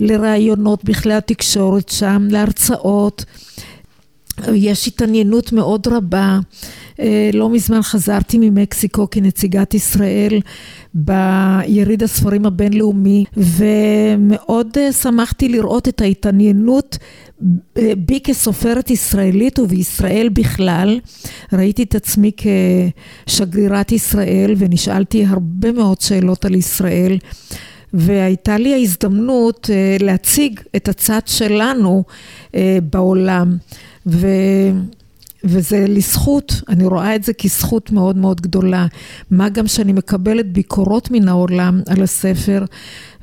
לראיונות 0.00 0.84
בכלי 0.84 1.14
התקשורת 1.14 1.88
שם, 1.88 2.28
להרצאות. 2.30 3.24
יש 4.52 4.86
התעניינות 4.86 5.52
מאוד 5.52 5.86
רבה. 5.86 6.38
אה, 7.00 7.30
לא 7.32 7.50
מזמן 7.50 7.82
חזרתי 7.82 8.38
ממקסיקו 8.40 9.10
כנציגת 9.10 9.74
ישראל 9.74 10.40
ביריד 10.94 12.02
הספרים 12.02 12.46
הבינלאומי, 12.46 13.24
ומאוד 13.36 14.68
אה, 14.76 14.92
שמחתי 14.92 15.48
לראות 15.48 15.88
את 15.88 16.00
ההתעניינות 16.00 16.98
בי 17.98 18.20
כסופרת 18.24 18.90
ישראלית 18.90 19.58
ובישראל 19.58 20.28
בכלל. 20.32 21.00
ראיתי 21.52 21.82
את 21.82 21.94
עצמי 21.94 22.30
כשגרירת 23.26 23.92
ישראל 23.92 24.54
ונשאלתי 24.58 25.24
הרבה 25.24 25.72
מאוד 25.72 26.00
שאלות 26.00 26.44
על 26.44 26.54
ישראל. 26.54 27.18
והייתה 27.94 28.58
לי 28.58 28.74
ההזדמנות 28.74 29.70
אה, 29.72 29.96
להציג 30.00 30.60
את 30.76 30.88
הצד 30.88 31.20
שלנו 31.26 32.04
אה, 32.54 32.78
בעולם. 32.90 33.56
ו... 34.06 34.26
וזה 35.44 35.84
לזכות, 35.88 36.52
אני 36.68 36.86
רואה 36.86 37.16
את 37.16 37.24
זה 37.24 37.32
כזכות 37.32 37.92
מאוד 37.92 38.16
מאוד 38.16 38.40
גדולה. 38.40 38.86
מה 39.30 39.48
גם 39.48 39.66
שאני 39.66 39.92
מקבלת 39.92 40.52
ביקורות 40.52 41.10
מן 41.10 41.28
העולם 41.28 41.80
על 41.86 42.02
הספר, 42.02 42.64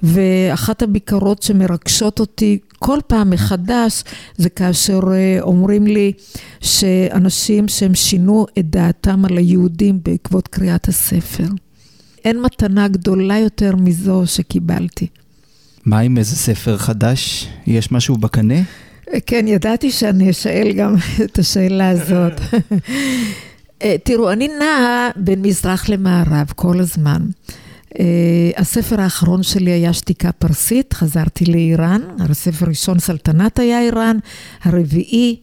ואחת 0.03 0.81
הביקורות 0.81 1.43
שמרגשות 1.43 2.19
אותי 2.19 2.59
כל 2.83 2.99
פעם 3.07 3.29
מחדש, 3.29 4.03
זה 4.37 4.49
כאשר 4.49 4.99
אה, 5.13 5.37
אומרים 5.41 5.87
לי 5.87 6.11
שאנשים 6.61 7.67
שהם 7.67 7.95
שינו 7.95 8.45
את 8.59 8.69
דעתם 8.69 9.25
על 9.25 9.37
היהודים 9.37 9.99
בעקבות 10.05 10.47
קריאת 10.47 10.87
הספר. 10.87 11.47
אין 12.25 12.41
מתנה 12.41 12.87
גדולה 12.87 13.37
יותר 13.37 13.75
מזו 13.75 14.23
שקיבלתי. 14.25 15.07
מה 15.85 15.99
עם 15.99 16.17
איזה 16.17 16.35
ספר 16.35 16.77
חדש? 16.77 17.47
יש 17.67 17.91
משהו 17.91 18.17
בקנה? 18.17 18.61
כן, 19.25 19.45
ידעתי 19.47 19.91
שאני 19.91 20.29
אשאל 20.29 20.71
גם 20.71 20.95
את 21.25 21.39
השאלה 21.39 21.89
הזאת. 21.89 22.33
אה, 23.83 23.95
תראו, 24.03 24.31
אני 24.31 24.47
נעה 24.59 25.09
בין 25.15 25.41
מזרח 25.41 25.89
למערב 25.89 26.53
כל 26.55 26.79
הזמן. 26.79 27.21
Uh, 27.91 27.97
הספר 28.57 29.01
האחרון 29.01 29.43
שלי 29.43 29.71
היה 29.71 29.93
שתיקה 29.93 30.31
פרסית, 30.31 30.93
חזרתי 30.93 31.45
לאיראן, 31.45 32.01
הספר 32.19 32.65
הראשון 32.65 32.99
סלטנת 32.99 33.59
היה 33.59 33.81
איראן, 33.81 34.17
הרביעי 34.63 35.39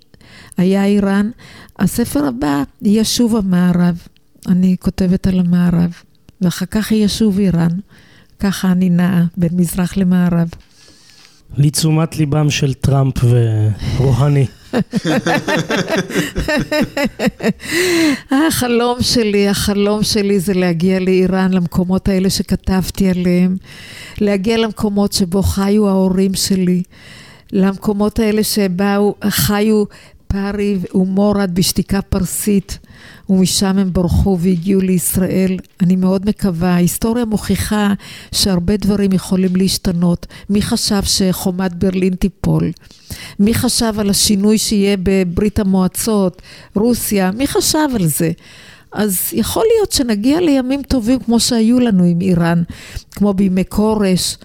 היה 0.57 0.85
איראן. 0.85 1.31
הספר 1.79 2.25
הבא 2.25 2.63
יהיה 2.83 3.05
שוב 3.05 3.37
המערב, 3.37 3.99
אני 4.47 4.77
כותבת 4.81 5.27
על 5.27 5.41
המערב, 5.41 5.91
ואחר 6.41 6.67
כך 6.67 6.93
יהיה 6.93 7.09
שוב 7.09 7.39
איראן. 7.39 7.71
ככה 8.39 8.73
אני 8.73 8.91
נעה 8.91 9.25
בין 9.37 9.51
מזרח 9.53 9.97
למערב. 9.97 10.49
לתשומת 11.57 12.17
ליבם 12.17 12.51
של 12.51 12.75
טראמפ 12.75 13.15
ורוהני. 13.97 14.47
החלום 18.31 19.03
שלי, 19.03 19.49
החלום 19.49 20.03
שלי 20.03 20.41
זה 20.41 20.55
להגיע 20.55 21.01
לאיראן, 21.01 21.53
למקומות 21.53 22.09
האלה 22.09 22.31
שכתבתי 22.31 23.11
עליהם, 23.11 23.57
להגיע 24.21 24.57
למקומות 24.57 25.13
שבו 25.13 25.43
חיו 25.43 25.89
ההורים 25.89 26.35
שלי, 26.35 26.83
למקומות 27.53 28.19
האלה 28.19 28.45
שבאו, 28.45 29.15
חיו 29.29 29.85
פארי 30.27 30.79
ומורד 30.95 31.51
בשתיקה 31.55 32.03
פרסית, 32.03 32.79
ומשם 33.29 33.79
הם 33.79 33.93
ברחו 33.93 34.39
והגיעו 34.41 34.81
לישראל. 34.81 35.57
אני 35.81 35.97
מאוד 35.97 36.29
מקווה, 36.29 36.69
ההיסטוריה 36.69 37.25
מוכיחה 37.25 37.93
שהרבה 38.33 38.77
דברים 38.77 39.13
יכולים 39.13 39.57
להשתנות. 39.57 40.27
מי 40.51 40.63
חשב 40.63 41.03
שחומת 41.03 41.75
ברלין 41.75 42.15
תיפול? 42.15 42.71
מי 43.39 43.55
חשב 43.55 43.95
על 43.99 44.11
השינוי 44.11 44.59
שיהיה 44.59 44.97
בברית 45.03 45.59
המועצות, 45.59 46.43
רוסיה? 46.75 47.31
מי 47.31 47.47
חשב 47.47 47.89
על 47.95 48.07
זה? 48.07 48.31
אז 48.93 49.19
יכול 49.33 49.65
להיות 49.77 49.93
שנגיע 49.93 50.41
לימים 50.41 50.83
טובים 50.83 51.19
כמו 51.19 51.41
שהיו 51.41 51.81
לנו 51.81 52.05
עם 52.05 52.21
איראן, 52.21 52.63
כמו 53.11 53.35
בימי 53.35 53.65
כורש. 53.69 54.37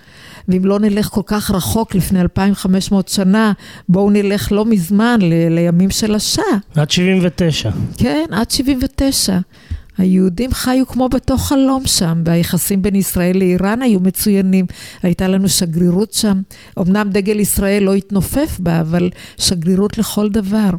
ואם 0.48 0.66
לא 0.66 0.80
נלך 0.80 1.08
כל 1.08 1.22
כך 1.26 1.52
רחוק 1.52 1.96
לפני 1.96 2.22
2,500 2.22 3.08
שנה, 3.08 3.54
בואו 3.89 4.10
נלך 4.10 4.52
לא 4.52 4.66
מזמן 4.66 5.20
ל- 5.22 5.50
לימים 5.56 5.89
של 5.91 6.16
השאה. 6.16 6.44
עד 6.76 6.91
79. 6.91 7.72
כן, 7.98 8.26
עד 8.32 8.52
79. 8.52 9.38
היהודים 9.98 10.54
חיו 10.54 10.88
כמו 10.88 11.10
בתוך 11.10 11.48
חלום 11.48 11.84
שם, 11.86 12.22
והיחסים 12.26 12.82
בין 12.82 12.96
ישראל 12.96 13.38
לאיראן 13.38 13.82
היו 13.82 14.00
מצוינים. 14.00 14.66
הייתה 15.04 15.28
לנו 15.28 15.50
שגרירות 15.50 16.14
שם. 16.14 16.41
אמנם 16.80 17.10
דגל 17.10 17.39
ישראל 17.39 17.84
לא 17.84 17.94
התנופף 17.94 18.58
בה, 18.60 18.82
אבל 18.82 19.10
שגרירות 19.38 19.98
לכל 19.98 20.30
דבר. 20.30 20.70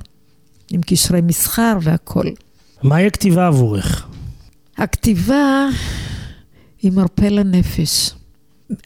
עם 0.71 0.81
קשרי 0.87 1.21
מסחר 1.21 1.79
והכול. 1.83 2.27
מהי 2.83 3.07
הכתיבה 3.07 3.47
עבורך? 3.47 4.07
הכתיבה 4.79 5.67
היא 6.83 6.93
מרפא 6.93 7.25
לנפש. 7.25 8.11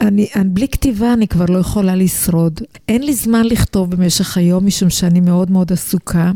אני, 0.01 0.29
אני, 0.37 0.49
בלי 0.49 0.69
כתיבה 0.69 1.13
אני 1.13 1.29
כבר 1.29 1.45
לא 1.49 1.59
יכולה 1.59 1.97
לשרוד. 1.97 2.61
אין 2.89 3.03
לי 3.03 3.15
זמן 3.15 3.45
לכתוב 3.45 3.91
במשך 3.91 4.37
היום, 4.37 4.67
משום 4.67 4.91
שאני 4.91 5.21
מאוד 5.21 5.51
מאוד 5.51 5.73
עסוקה. 5.73 6.33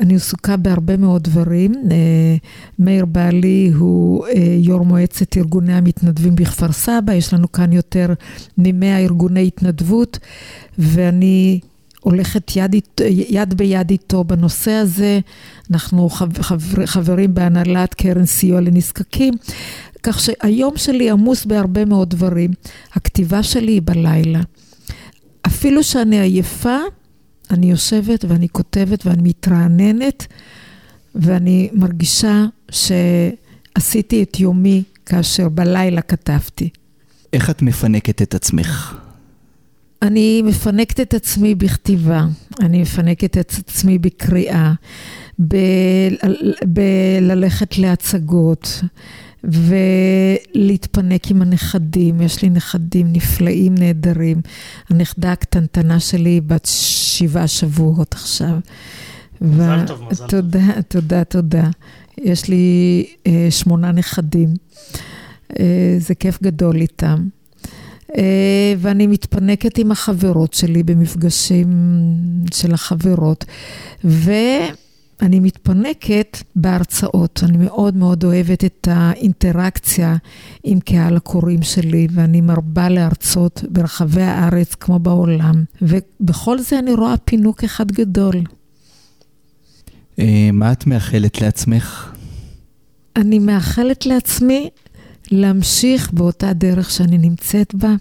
אני 0.00 0.16
עסוקה 0.16 0.56
בהרבה 0.56 0.96
מאוד 0.96 1.22
דברים. 1.22 1.72
אה, 1.90 2.36
מאיר 2.78 3.04
בעלי 3.04 3.72
הוא 3.74 4.26
אה, 4.26 4.32
יו"ר 4.58 4.82
מועצת 4.82 5.36
ארגוני 5.36 5.74
המתנדבים 5.74 6.36
בכפר 6.36 6.72
סבא, 6.72 7.12
יש 7.12 7.34
לנו 7.34 7.52
כאן 7.52 7.72
יותר 7.72 8.06
ממאה 8.58 8.98
ארגוני 8.98 9.46
התנדבות, 9.46 10.18
ואני 10.78 11.60
הולכת 12.00 12.56
יד, 12.56 12.74
יד 13.28 13.54
ביד 13.54 13.90
איתו 13.90 14.24
בנושא 14.24 14.70
הזה. 14.70 15.20
אנחנו 15.70 16.08
חב, 16.08 16.42
חבר, 16.42 16.86
חברים 16.86 17.34
בהנהלת 17.34 17.94
קרן 17.94 18.26
סיוע 18.26 18.60
לנזקקים. 18.60 19.34
כך 20.02 20.20
שהיום 20.20 20.76
שלי 20.76 21.10
עמוס 21.10 21.44
בהרבה 21.44 21.84
מאוד 21.84 22.10
דברים. 22.10 22.50
הכתיבה 22.92 23.42
שלי 23.42 23.72
היא 23.72 23.82
בלילה. 23.84 24.40
אפילו 25.46 25.82
שאני 25.82 26.20
עייפה, 26.20 26.78
אני 27.50 27.70
יושבת 27.70 28.24
ואני 28.28 28.48
כותבת 28.48 29.06
ואני 29.06 29.22
מתרעננת, 29.22 30.26
ואני 31.14 31.70
מרגישה 31.72 32.44
שעשיתי 32.70 34.22
את 34.22 34.40
יומי 34.40 34.82
כאשר 35.06 35.48
בלילה 35.48 36.00
כתבתי. 36.00 36.68
איך 37.32 37.50
את 37.50 37.62
מפנקת 37.62 38.22
את 38.22 38.34
עצמך? 38.34 38.96
אני 40.02 40.42
מפנקת 40.42 41.00
את 41.00 41.14
עצמי 41.14 41.54
בכתיבה, 41.54 42.26
אני 42.60 42.82
מפנקת 42.82 43.38
את 43.38 43.52
עצמי 43.58 43.98
בקריאה, 43.98 44.72
ב- 45.48 46.08
בללכת 46.66 47.78
להצגות 47.78 48.80
ולהתפנק 49.48 51.30
עם 51.30 51.42
הנכדים. 51.42 52.20
יש 52.20 52.42
לי 52.42 52.50
נכדים 52.50 53.12
נפלאים, 53.12 53.74
נהדרים. 53.74 54.40
הנכדה 54.90 55.32
הקטנטנה 55.32 56.00
שלי 56.00 56.30
היא 56.30 56.42
בת 56.42 56.68
שבעה 56.70 57.48
שבועות 57.48 58.14
עכשיו. 58.14 58.58
מזל 59.40 59.86
טוב, 59.86 60.02
מזל 60.10 60.26
טוב. 60.26 60.40
תודה, 60.40 60.82
תודה, 60.88 61.24
תודה. 61.24 61.70
יש 62.18 62.48
לי 62.48 63.06
אה, 63.26 63.46
שמונה 63.50 63.92
נכדים. 63.92 64.54
אה, 65.58 65.96
זה 65.98 66.14
כיף 66.14 66.42
גדול 66.42 66.76
איתם. 66.76 67.28
אה, 68.16 68.74
ואני 68.78 69.06
מתפנקת 69.06 69.78
עם 69.78 69.92
החברות 69.92 70.54
שלי 70.54 70.82
במפגשים 70.82 71.68
של 72.54 72.74
החברות. 72.74 73.44
אני 75.22 75.40
מתפנקת 75.40 76.38
בהרצאות. 76.56 77.40
אני 77.42 77.56
מאוד 77.56 77.96
מאוד 77.96 78.24
אוהבת 78.24 78.64
את 78.64 78.88
האינטראקציה 78.90 80.16
עם 80.64 80.80
קהל 80.80 81.16
הקוראים 81.16 81.62
שלי, 81.62 82.08
ואני 82.10 82.40
מרבה 82.40 82.88
להרצות 82.88 83.64
ברחבי 83.70 84.22
הארץ 84.22 84.74
כמו 84.74 84.98
בעולם. 84.98 85.64
ובכל 85.82 86.58
זה 86.58 86.78
אני 86.78 86.92
רואה 86.92 87.16
פינוק 87.16 87.64
אחד 87.64 87.92
גדול. 87.92 88.34
אה, 90.18 90.50
מה 90.52 90.72
את 90.72 90.86
מאחלת 90.86 91.40
לעצמך? 91.40 92.12
אני 93.16 93.38
מאחלת 93.38 94.06
לעצמי 94.06 94.70
להמשיך 95.30 96.12
באותה 96.12 96.52
דרך 96.52 96.90
שאני 96.90 97.18
נמצאת 97.18 97.74
בה, 97.74 97.94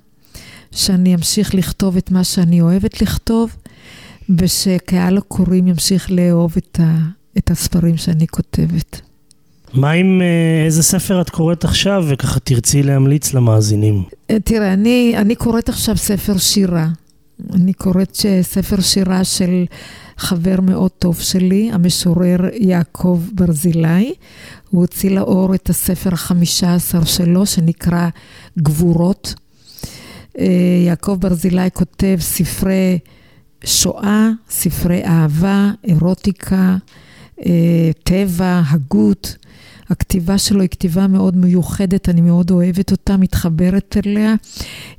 שאני 0.71 1.15
אמשיך 1.15 1.55
לכתוב 1.55 1.97
את 1.97 2.11
מה 2.11 2.23
שאני 2.23 2.61
אוהבת 2.61 3.01
לכתוב, 3.01 3.55
ושקהל 4.29 5.17
הקוראים 5.17 5.67
ימשיך 5.67 6.11
לאהוב 6.11 6.53
את, 6.57 6.79
ה, 6.79 6.97
את 7.37 7.51
הספרים 7.51 7.97
שאני 7.97 8.27
כותבת. 8.27 9.01
מה 9.73 9.91
עם 9.91 10.21
אה, 10.21 10.65
איזה 10.65 10.83
ספר 10.83 11.21
את 11.21 11.29
קוראת 11.29 11.63
עכשיו, 11.63 12.05
וככה 12.07 12.39
תרצי 12.39 12.83
להמליץ 12.83 13.33
למאזינים? 13.33 14.03
אה, 14.29 14.39
תראה, 14.39 14.73
אני, 14.73 15.13
אני 15.17 15.35
קוראת 15.35 15.69
עכשיו 15.69 15.97
ספר 15.97 16.37
שירה. 16.37 16.87
אני 17.53 17.73
קוראת 17.73 18.15
ספר 18.41 18.81
שירה 18.81 19.23
של 19.23 19.65
חבר 20.17 20.61
מאוד 20.61 20.91
טוב 20.91 21.19
שלי, 21.19 21.69
המשורר 21.73 22.37
יעקב 22.53 23.21
ברזילי. 23.33 24.13
הוא 24.69 24.81
הוציא 24.81 25.09
לאור 25.09 25.55
את 25.55 25.69
הספר 25.69 26.13
החמישה 26.13 26.75
עשר 26.75 27.03
שלו, 27.03 27.45
שנקרא 27.45 28.09
גבורות. 28.59 29.33
אה, 30.39 30.45
יעקב 30.85 31.17
ברזילי 31.19 31.69
כותב 31.73 32.17
ספרי 32.19 32.99
שואה, 33.65 34.29
ספרי 34.49 35.05
אהבה, 35.05 35.71
אירוטיקה, 35.83 36.77
אה, 37.45 37.91
טבע, 38.03 38.61
הגות. 38.69 39.35
הכתיבה 39.89 40.37
שלו 40.37 40.61
היא 40.61 40.69
כתיבה 40.69 41.07
מאוד 41.07 41.37
מיוחדת, 41.37 42.09
אני 42.09 42.21
מאוד 42.21 42.51
אוהבת 42.51 42.91
אותה, 42.91 43.17
מתחברת 43.17 43.97
אליה. 44.05 44.35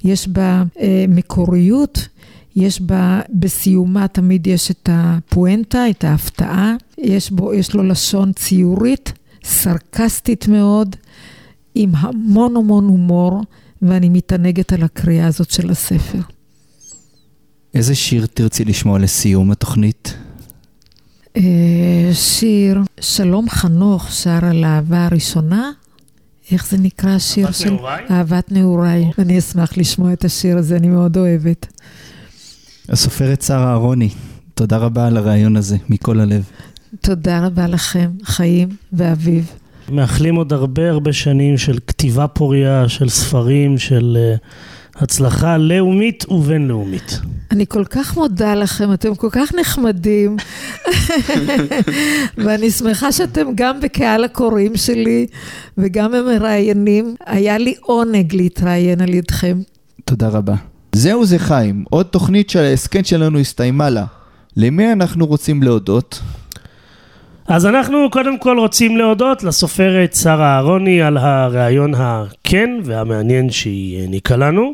יש 0.04 0.28
בה 0.28 0.62
אה, 0.80 1.04
מקוריות, 1.08 2.08
יש 2.56 2.80
בה, 2.80 3.20
בסיומה 3.30 4.08
תמיד 4.08 4.46
יש 4.46 4.70
את 4.70 4.88
הפואנטה, 4.92 5.90
את 5.90 6.04
ההפתעה. 6.04 6.74
יש, 6.98 7.30
בו, 7.30 7.54
יש 7.54 7.74
לו 7.74 7.82
לשון 7.82 8.32
ציורית, 8.32 9.12
סרקסטית 9.44 10.48
מאוד, 10.48 10.96
עם 11.74 11.90
המון 11.94 12.56
המון 12.56 12.84
הומור, 12.84 13.42
ואני 13.82 14.08
מתענגת 14.08 14.72
על 14.72 14.82
הקריאה 14.82 15.26
הזאת 15.26 15.50
של 15.50 15.70
הספר. 15.70 16.18
איזה 17.74 17.94
שיר 17.94 18.26
תרצי 18.26 18.64
לשמוע 18.64 18.98
לסיום 18.98 19.50
התוכנית? 19.50 20.14
אה, 21.36 22.10
שיר, 22.12 22.80
שלום 23.00 23.50
חנוך 23.50 24.12
שר 24.12 24.44
על 24.44 24.64
האהבה 24.64 25.06
הראשונה. 25.06 25.70
איך 26.52 26.66
זה 26.66 26.78
נקרא 26.78 27.10
השיר 27.10 27.46
אהבת 27.46 27.56
של... 27.56 27.70
נעוריי? 27.70 28.04
אהבת 28.10 28.52
נעוריי. 28.52 29.10
אני 29.18 29.38
אשמח 29.38 29.76
לשמוע 29.76 30.12
את 30.12 30.24
השיר 30.24 30.58
הזה, 30.58 30.76
אני 30.76 30.88
מאוד 30.88 31.16
אוהבת. 31.16 31.66
הסופרת 32.88 33.42
שרה 33.42 33.70
אהרוני, 33.70 34.08
תודה 34.54 34.76
רבה 34.76 35.06
על 35.06 35.16
הרעיון 35.16 35.56
הזה, 35.56 35.76
מכל 35.88 36.20
הלב. 36.20 36.44
תודה 37.00 37.46
רבה 37.46 37.66
לכם, 37.66 38.10
חיים 38.24 38.68
ואביב. 38.92 39.52
מאחלים 39.88 40.34
עוד 40.34 40.52
הרבה 40.52 40.90
הרבה 40.90 41.12
שנים 41.12 41.58
של 41.58 41.78
כתיבה 41.86 42.26
פוריה, 42.28 42.88
של 42.88 43.08
ספרים, 43.08 43.78
של 43.78 44.16
אה, 44.20 44.36
הצלחה 44.98 45.58
לאומית 45.58 46.24
ובינלאומית. 46.28 47.20
אני 47.50 47.66
כל 47.68 47.84
כך 47.84 48.16
מודה 48.16 48.54
לכם, 48.54 48.92
אתם 48.92 49.14
כל 49.14 49.28
כך 49.32 49.54
נחמדים, 49.54 50.36
ואני 52.44 52.70
שמחה 52.70 53.12
שאתם 53.12 53.46
גם 53.54 53.80
בקהל 53.80 54.24
הקוראים 54.24 54.76
שלי 54.76 55.26
וגם 55.78 56.14
המראיינים. 56.14 57.14
היה 57.26 57.58
לי 57.58 57.74
עונג 57.80 58.34
להתראיין 58.34 59.00
על 59.00 59.14
ידכם. 59.14 59.58
תודה 60.04 60.28
רבה. 60.28 60.54
זהו 60.92 61.26
זה 61.26 61.38
חיים, 61.38 61.84
עוד 61.90 62.06
תוכנית 62.06 62.50
של 62.50 62.58
ההסכם 62.58 63.04
שלנו 63.04 63.38
הסתיימה 63.38 63.90
לה. 63.90 64.04
למי 64.56 64.92
אנחנו 64.92 65.26
רוצים 65.26 65.62
להודות? 65.62 66.20
אז 67.48 67.66
אנחנו 67.66 68.10
קודם 68.10 68.38
כל 68.38 68.58
רוצים 68.58 68.96
להודות 68.96 69.42
לסופרת 69.42 70.14
שרה 70.14 70.56
אהרוני 70.56 71.02
על 71.02 71.16
הריאיון 71.16 71.92
הכן 71.96 72.70
והמעניין 72.84 73.50
שהיא 73.50 74.00
העניקה 74.00 74.36
לנו. 74.36 74.72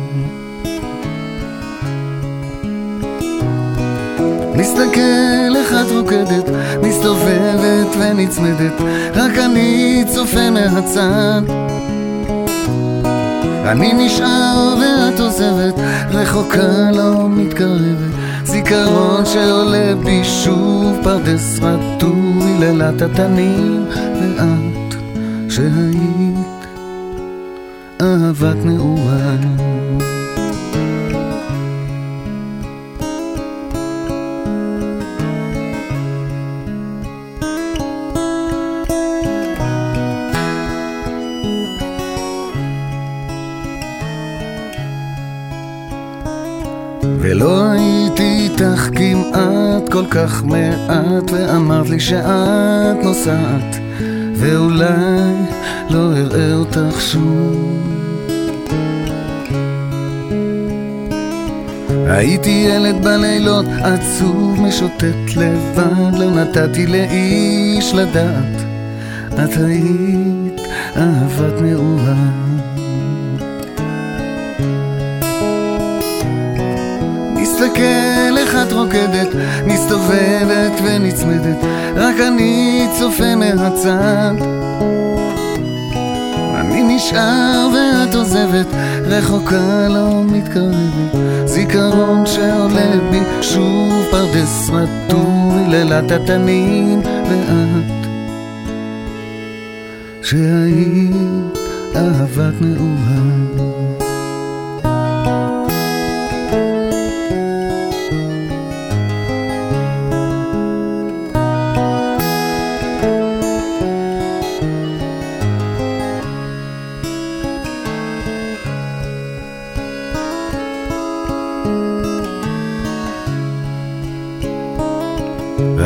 מסתכל 4.58 5.56
איך 5.56 5.74
את 5.74 5.92
רוקדת, 5.92 6.50
מסתובבת 6.84 7.96
ונצמדת, 8.00 8.82
רק 9.16 9.38
אני 9.38 10.04
צופה 10.08 10.50
מהצד. 10.50 11.42
אני 13.66 13.94
נשאר 13.94 14.76
ואת 14.80 15.20
עוזבת, 15.20 15.74
רחוקה 16.12 16.92
לא 16.94 17.30
מתקרבת, 17.30 18.14
זיכרון 18.44 19.26
שעולה 19.26 19.96
בי 20.04 20.24
שוב 20.24 21.00
פרדס 21.04 21.60
רטוב 21.62 22.16
מלילת 22.16 23.02
התנים, 23.02 23.86
ואת 23.92 24.96
שהיית 25.50 26.66
אהבת 28.02 28.66
נעוריי. 28.66 29.75
ולא 47.36 47.72
הייתי 47.72 48.24
איתך 48.24 48.90
כמעט 48.96 49.90
כל 49.92 50.06
כך 50.10 50.44
מעט 50.44 51.32
ואמרת 51.32 51.90
לי 51.90 52.00
שאת 52.00 53.04
נוסעת 53.04 53.76
ואולי 54.36 54.86
לא 55.90 56.14
אראה 56.18 56.54
אותך 56.54 57.02
שוב. 57.02 57.80
הייתי 62.08 62.68
ילד 62.70 63.04
בלילות 63.04 63.66
עצוב 63.84 64.62
משוטט 64.62 65.36
לבד 65.36 66.18
לא 66.18 66.32
נתתי 66.32 66.88
לאיש 66.88 67.94
לדעת. 67.94 68.62
את 69.34 69.58
היית 69.58 70.62
אהבת 70.98 71.62
מאוהב 71.62 72.45
מסתכל 77.56 78.38
איך 78.38 78.56
את 78.56 78.72
רוקדת, 78.72 79.28
מסתובבת 79.66 80.82
ונצמדת, 80.84 81.58
רק 81.96 82.16
אני 82.28 82.88
צופה 83.00 83.36
מהצד. 83.36 84.34
אני 86.56 86.96
נשאר 86.96 87.68
ואת 87.74 88.16
עוזבת, 88.16 88.68
רחוקה 89.06 89.88
לא 89.90 90.24
מתקרבת, 90.24 91.16
זיכרון 91.46 92.26
שעולה 92.26 92.92
בי 93.12 93.20
שוב 93.42 94.06
פרדס 94.12 94.70
רטוי 94.70 95.68
לילת 95.68 96.12
התנים 96.12 97.00
ואת 97.00 98.08
שהיית 100.22 101.58
אהבת 101.96 102.62
מאוהב 102.62 103.75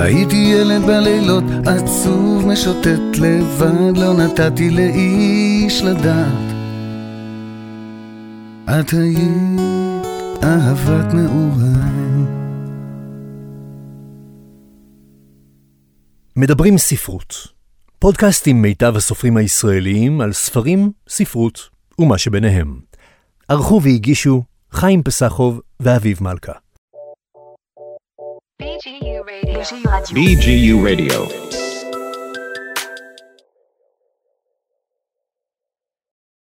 הייתי 0.09 0.35
ילד 0.35 0.81
בלילות 0.81 1.43
עצוב 1.65 2.47
משוטט 2.47 3.17
לבד 3.21 3.97
לא 3.97 4.13
נתתי 4.13 4.69
לאיש 4.69 5.81
לדעת 5.81 6.55
את 8.65 8.93
היית 8.93 10.43
אהבת 10.43 11.13
מאוהב 11.13 12.27
מדברים 16.35 16.77
ספרות. 16.77 17.35
פודקאסט 17.99 18.47
עם 18.47 18.61
מיטב 18.61 18.93
הסופרים 18.95 19.37
הישראליים 19.37 20.21
על 20.21 20.33
ספרים, 20.33 20.91
ספרות 21.09 21.59
ומה 21.99 22.17
שביניהם. 22.17 22.79
ערכו 23.47 23.81
והגישו 23.83 24.43
חיים 24.71 25.03
פסחוב 25.03 25.61
ואביב 25.79 26.17
מלכה. 26.23 26.68
BGU 28.79 29.25
Radio. 29.25 29.59
BGU 30.13 30.81
Radio. 30.81 31.68